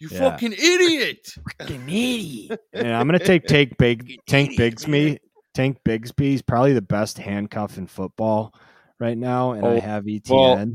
you 0.00 0.08
Yeah. 0.10 0.18
fucking 0.30 0.52
idiot. 0.52 1.28
and 1.60 2.92
I'm 2.94 3.06
gonna 3.06 3.18
take 3.18 3.46
take 3.46 3.76
big 3.78 4.18
Tank 4.26 4.52
idiot, 4.52 4.74
Bigsby. 4.76 5.18
Tank 5.54 5.78
Bigsby 5.84 6.34
is 6.34 6.42
probably 6.42 6.72
the 6.72 6.82
best 6.82 7.18
handcuff 7.18 7.76
in 7.78 7.86
football 7.86 8.54
right 8.98 9.18
now, 9.18 9.52
and 9.52 9.66
I 9.66 9.76
Oh, 9.76 9.80
have 9.80 10.04
ETN. 10.04 10.30
well- 10.30 10.66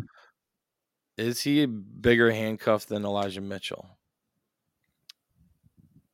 Is 1.17 1.41
he 1.41 1.63
a 1.63 1.67
bigger 1.67 2.31
handcuff 2.31 2.85
than 2.85 3.03
Elijah 3.05 3.41
Mitchell? 3.41 3.88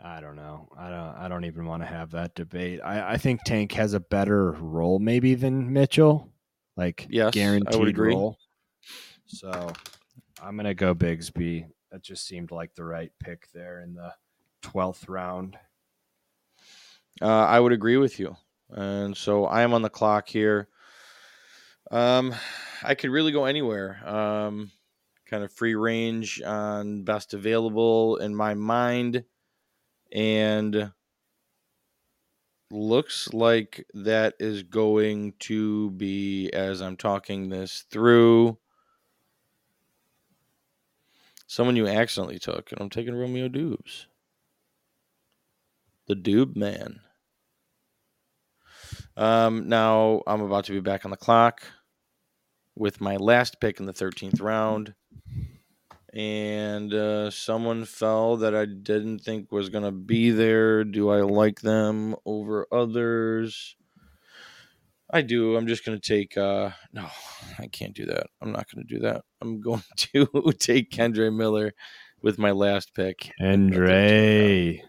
I 0.04 0.20
don't 0.20 0.36
know. 0.36 0.68
I 0.78 0.90
don't. 0.90 1.16
I 1.16 1.28
don't 1.28 1.46
even 1.46 1.66
want 1.66 1.84
to 1.84 1.88
have 1.88 2.12
that 2.12 2.34
debate. 2.34 2.80
I, 2.84 3.14
I 3.14 3.18
think 3.18 3.42
Tank 3.46 3.72
has 3.74 3.94
a 3.94 4.00
better 4.00 4.52
role 4.54 4.98
maybe 4.98 5.36
than 5.36 5.72
Mitchell, 5.74 6.32
like 6.76 7.06
Yes, 7.10 7.24
I 7.24 7.26
would 7.28 7.34
guaranteed 7.34 7.88
agree. 7.90 8.14
role. 8.16 8.36
So 9.28 9.72
I'm 10.42 10.58
gonna 10.58 10.74
go 10.74 10.96
Bigsby. 10.96 11.66
That 11.92 12.02
just 12.02 12.26
seemed 12.26 12.52
like 12.52 12.74
the 12.74 12.86
right 12.86 13.12
pick 13.20 13.52
there 13.54 13.82
in 13.82 13.96
the 13.96 14.14
twelfth 14.62 15.10
round. 15.10 15.58
Uh, 17.22 17.26
I 17.26 17.60
would 17.60 17.74
agree 17.74 17.98
with 17.98 18.20
you. 18.20 18.38
And 18.70 19.18
so 19.18 19.46
I 19.46 19.64
am 19.64 19.74
on 19.74 19.82
the 19.82 19.90
clock 19.90 20.30
here. 20.30 20.70
Um, 21.92 22.34
I 22.82 22.96
could 22.96 23.10
really 23.10 23.34
go 23.34 23.44
anywhere. 23.44 24.08
Um, 24.08 24.72
kind 25.26 25.44
of 25.44 25.52
free 25.52 25.76
range 25.76 26.42
on 26.42 27.04
best 27.04 27.34
available 27.34 28.16
in 28.18 28.34
my 28.34 28.54
mind. 28.54 29.26
And 30.14 30.94
looks 32.72 33.34
like 33.34 33.86
that 33.94 34.36
is 34.40 34.64
going 34.64 35.34
to 35.40 35.92
be, 35.92 36.50
as 36.52 36.82
I'm 36.82 36.96
talking 36.96 37.50
this 37.50 37.84
through, 37.92 38.58
someone 41.52 41.76
you 41.76 41.86
accidentally 41.86 42.40
took. 42.40 42.72
And 42.72 42.80
I'm 42.80 42.90
taking 42.90 43.14
Romeo 43.14 43.50
Doubs. 43.50 44.08
The 46.08 46.16
Dube 46.16 46.56
Man. 46.56 47.02
Um, 49.18 49.68
now 49.68 50.22
I'm 50.26 50.42
about 50.42 50.64
to 50.66 50.72
be 50.72 50.80
back 50.80 51.04
on 51.04 51.12
the 51.12 51.18
clock 51.18 51.62
with 52.78 53.02
my 53.02 53.18
last 53.18 53.60
pick 53.60 53.82
in 53.82 53.86
the 53.86 53.94
13th 53.94 54.42
round. 54.42 54.94
And 56.14 56.94
uh, 56.94 57.30
someone 57.30 57.84
fell 57.84 58.38
that 58.38 58.56
I 58.56 58.66
didn't 58.66 59.20
think 59.20 59.52
was 59.52 59.70
going 59.70 59.84
to 59.84 59.92
be 59.92 60.32
there. 60.32 60.86
Do 60.86 61.10
I 61.10 61.22
like 61.22 61.60
them 61.60 62.16
over 62.26 62.66
others? 62.72 63.76
I 65.14 65.22
do. 65.22 65.58
I'm 65.58 65.68
just 65.68 65.86
going 65.86 66.00
to 66.00 66.08
take. 66.08 66.38
Uh, 66.38 66.72
no, 66.94 67.08
I 67.60 67.68
can't 67.68 67.94
do 67.94 68.06
that. 68.06 68.28
I'm 68.42 68.52
not 68.52 68.68
going 68.74 68.86
to 68.86 68.94
do 68.96 69.02
that. 69.02 69.24
I'm 69.42 69.62
going 69.62 69.84
to 69.98 70.54
take 70.58 70.92
Kendre 70.92 71.36
Miller 71.36 71.74
with 72.22 72.38
my 72.38 72.52
last 72.52 72.94
pick. 72.94 73.32
in 73.40 73.70
the 73.70 73.78
13th 73.78 73.80
round. 73.80 73.92
Andre. 73.92 74.84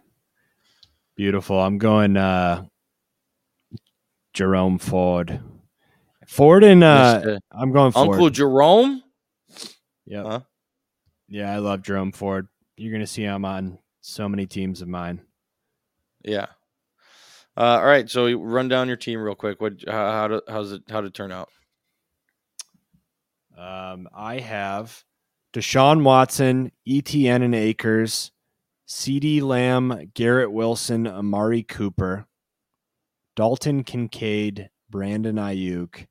Beautiful. 1.16 1.60
I'm 1.60 1.78
going 1.78 2.16
uh 2.16 2.64
Jerome 4.32 4.78
Ford. 4.78 5.40
Ford 6.26 6.64
and 6.64 6.82
uh. 6.82 7.38
I'm 7.50 7.72
going 7.72 7.92
Ford. 7.92 8.08
Uncle 8.08 8.30
Jerome? 8.30 9.02
Yeah. 10.06 10.22
Huh? 10.22 10.40
Yeah, 11.28 11.52
I 11.52 11.58
love 11.58 11.82
Jerome 11.82 12.12
Ford. 12.12 12.48
You're 12.76 12.92
gonna 12.92 13.06
see 13.06 13.22
him 13.22 13.44
on 13.44 13.78
so 14.00 14.28
many 14.28 14.46
teams 14.46 14.82
of 14.82 14.88
mine. 14.88 15.22
Yeah. 16.24 16.46
Uh, 17.56 17.78
all 17.80 17.84
right, 17.84 18.08
so 18.08 18.32
run 18.38 18.68
down 18.68 18.88
your 18.88 18.96
team 18.96 19.20
real 19.20 19.34
quick. 19.34 19.60
What? 19.60 19.74
How, 19.86 20.28
how 20.28 20.40
how's 20.48 20.72
it? 20.72 20.82
How 20.88 21.02
to 21.02 21.10
turn 21.10 21.32
out? 21.32 21.50
Um, 23.56 24.08
I 24.14 24.38
have 24.38 25.04
Deshaun 25.52 26.02
Watson, 26.02 26.72
ETN 26.88 27.44
and 27.44 27.54
Akers, 27.54 28.32
CeeDee 28.88 29.42
Lamb, 29.42 30.10
Garrett 30.14 30.50
Wilson, 30.50 31.06
Amari 31.06 31.62
Cooper, 31.62 32.26
Dalton 33.36 33.84
Kincaid, 33.84 34.70
Brandon 34.88 35.36
Aiyuk, 35.36 36.06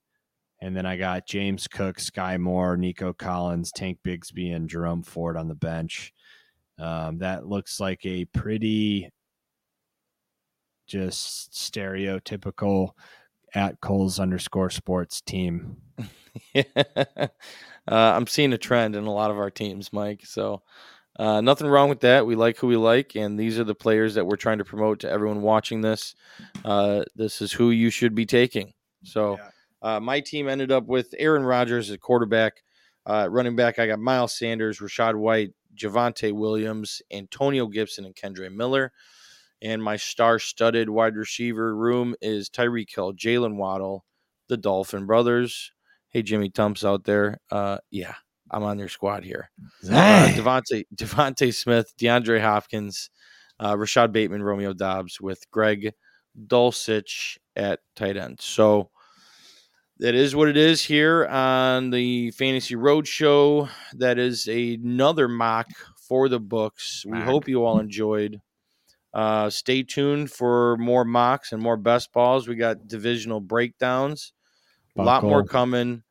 and 0.61 0.77
then 0.77 0.85
I 0.85 0.95
got 0.95 1.25
James 1.25 1.67
Cook, 1.67 1.97
Skyy 1.97 2.39
Moore, 2.39 2.77
Nico 2.77 3.13
Collins, 3.13 3.71
Tank 3.71 3.97
Bigsby, 4.05 4.55
and 4.55 4.69
Jerome 4.69 5.01
Ford 5.01 5.35
on 5.35 5.47
the 5.47 5.55
bench. 5.55 6.13
Um, 6.77 7.17
that 7.17 7.47
looks 7.47 7.79
like 7.79 8.05
a 8.05 8.25
pretty 8.25 9.09
just 10.91 11.53
stereotypical 11.53 12.89
at 13.53 13.79
Kulz 13.79 14.19
underscore 14.19 14.69
sports 14.69 15.21
team. 15.21 15.77
uh, 16.55 17.27
I'm 17.87 18.27
seeing 18.27 18.53
a 18.53 18.57
trend 18.57 18.95
in 18.95 19.05
a 19.05 19.13
lot 19.13 19.31
of 19.31 19.37
our 19.37 19.49
teams, 19.49 19.93
Mike. 19.93 20.25
So 20.25 20.63
uh, 21.17 21.41
nothing 21.41 21.67
wrong 21.67 21.87
with 21.89 22.01
that. 22.01 22.25
We 22.25 22.35
like 22.35 22.57
who 22.57 22.67
we 22.67 22.75
like, 22.75 23.15
and 23.15 23.39
these 23.39 23.57
are 23.57 23.63
the 23.63 23.75
players 23.75 24.15
that 24.15 24.25
we're 24.25 24.35
trying 24.35 24.57
to 24.57 24.65
promote 24.65 24.99
to 25.01 25.09
everyone 25.09 25.41
watching 25.41 25.81
this. 25.81 26.15
Uh, 26.65 27.03
this 27.15 27.41
is 27.41 27.51
who 27.51 27.71
you 27.71 27.89
should 27.89 28.15
be 28.15 28.25
taking. 28.25 28.73
So 29.03 29.39
uh, 29.81 29.99
my 29.99 30.19
team 30.19 30.47
ended 30.47 30.71
up 30.71 30.87
with 30.87 31.13
Aaron 31.17 31.43
Rodgers 31.43 31.89
at 31.89 32.01
quarterback. 32.01 32.63
Uh, 33.05 33.27
running 33.31 33.55
back, 33.55 33.79
I 33.79 33.87
got 33.87 33.99
Miles 33.99 34.37
Sanders, 34.37 34.79
Rachaad 34.79 35.15
White, 35.15 35.53
Javonte 35.75 36.33
Williams, 36.33 37.01
Antonio 37.11 37.67
Gibson, 37.67 38.05
and 38.05 38.15
Kendre 38.15 38.53
Miller. 38.53 38.91
And 39.61 39.83
my 39.83 39.95
star-studded 39.95 40.89
wide 40.89 41.15
receiver 41.15 41.75
room 41.75 42.15
is 42.21 42.49
Tyreek 42.49 42.93
Hill, 42.95 43.13
Jaylen 43.13 43.57
Waddle, 43.57 44.05
the 44.47 44.57
Dolphin 44.57 45.05
brothers. 45.05 45.71
Hey, 46.09 46.23
Jimmy 46.23 46.49
Tumps 46.49 46.83
out 46.83 47.03
there. 47.03 47.37
Uh, 47.51 47.77
yeah, 47.91 48.15
I'm 48.49 48.63
on 48.63 48.79
your 48.79 48.89
squad 48.89 49.23
here. 49.23 49.51
Uh, 49.87 50.29
DeVonta, 50.33 50.83
DeVonta 50.95 51.53
Smith, 51.53 51.93
DeAndre 51.99 52.41
Hopkins, 52.41 53.09
uh, 53.59 53.77
Rashod 53.77 54.11
Bateman, 54.11 54.43
Romeo 54.43 54.73
Doubs, 54.73 55.21
with 55.21 55.49
Greg 55.51 55.93
Dulcich 56.47 57.37
at 57.55 57.79
tight 57.95 58.17
end. 58.17 58.39
So 58.41 58.89
that 59.99 60.15
is 60.15 60.35
what 60.35 60.47
it 60.47 60.57
is 60.57 60.83
here 60.83 61.27
on 61.27 61.91
the 61.91 62.31
Fantasy 62.31 62.75
Roadshow. 62.75 63.69
That 63.93 64.17
is 64.17 64.47
another 64.47 65.27
mock 65.27 65.67
for 66.07 66.27
the 66.27 66.39
books. 66.39 67.05
We 67.05 67.11
Mock. 67.11 67.25
hope 67.25 67.47
you 67.47 67.63
all 67.63 67.79
enjoyed. 67.79 68.41
Uh, 69.13 69.49
stay 69.49 69.83
tuned 69.83 70.31
for 70.31 70.77
more 70.77 71.03
mocks 71.03 71.51
and 71.51 71.61
more 71.61 71.77
best 71.77 72.11
balls. 72.13 72.47
We 72.47 72.55
got 72.55 72.87
divisional 72.87 73.41
breakdowns. 73.41 74.33
A 74.97 75.03
lot 75.03 75.23
more 75.23 75.43
coming. 75.43 76.03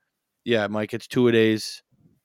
Yeah, 0.44 0.66
Mike, 0.66 0.94
it's 0.94 1.06
two 1.06 1.28
a 1.28 1.32
days. 1.32 1.82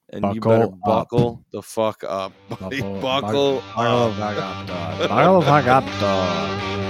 And 0.10 0.36
you 0.36 0.42
better 0.42 0.68
Buckle 0.68 1.44
up. 1.46 1.52
the 1.52 1.62
fuck 1.62 2.04
up. 2.04 2.32
Buckle- 2.50 3.02
buckle 3.02 3.02
Buckle 3.02 3.58
up. 3.78 4.18
Buckle 4.18 5.42
Buckle 5.42 6.85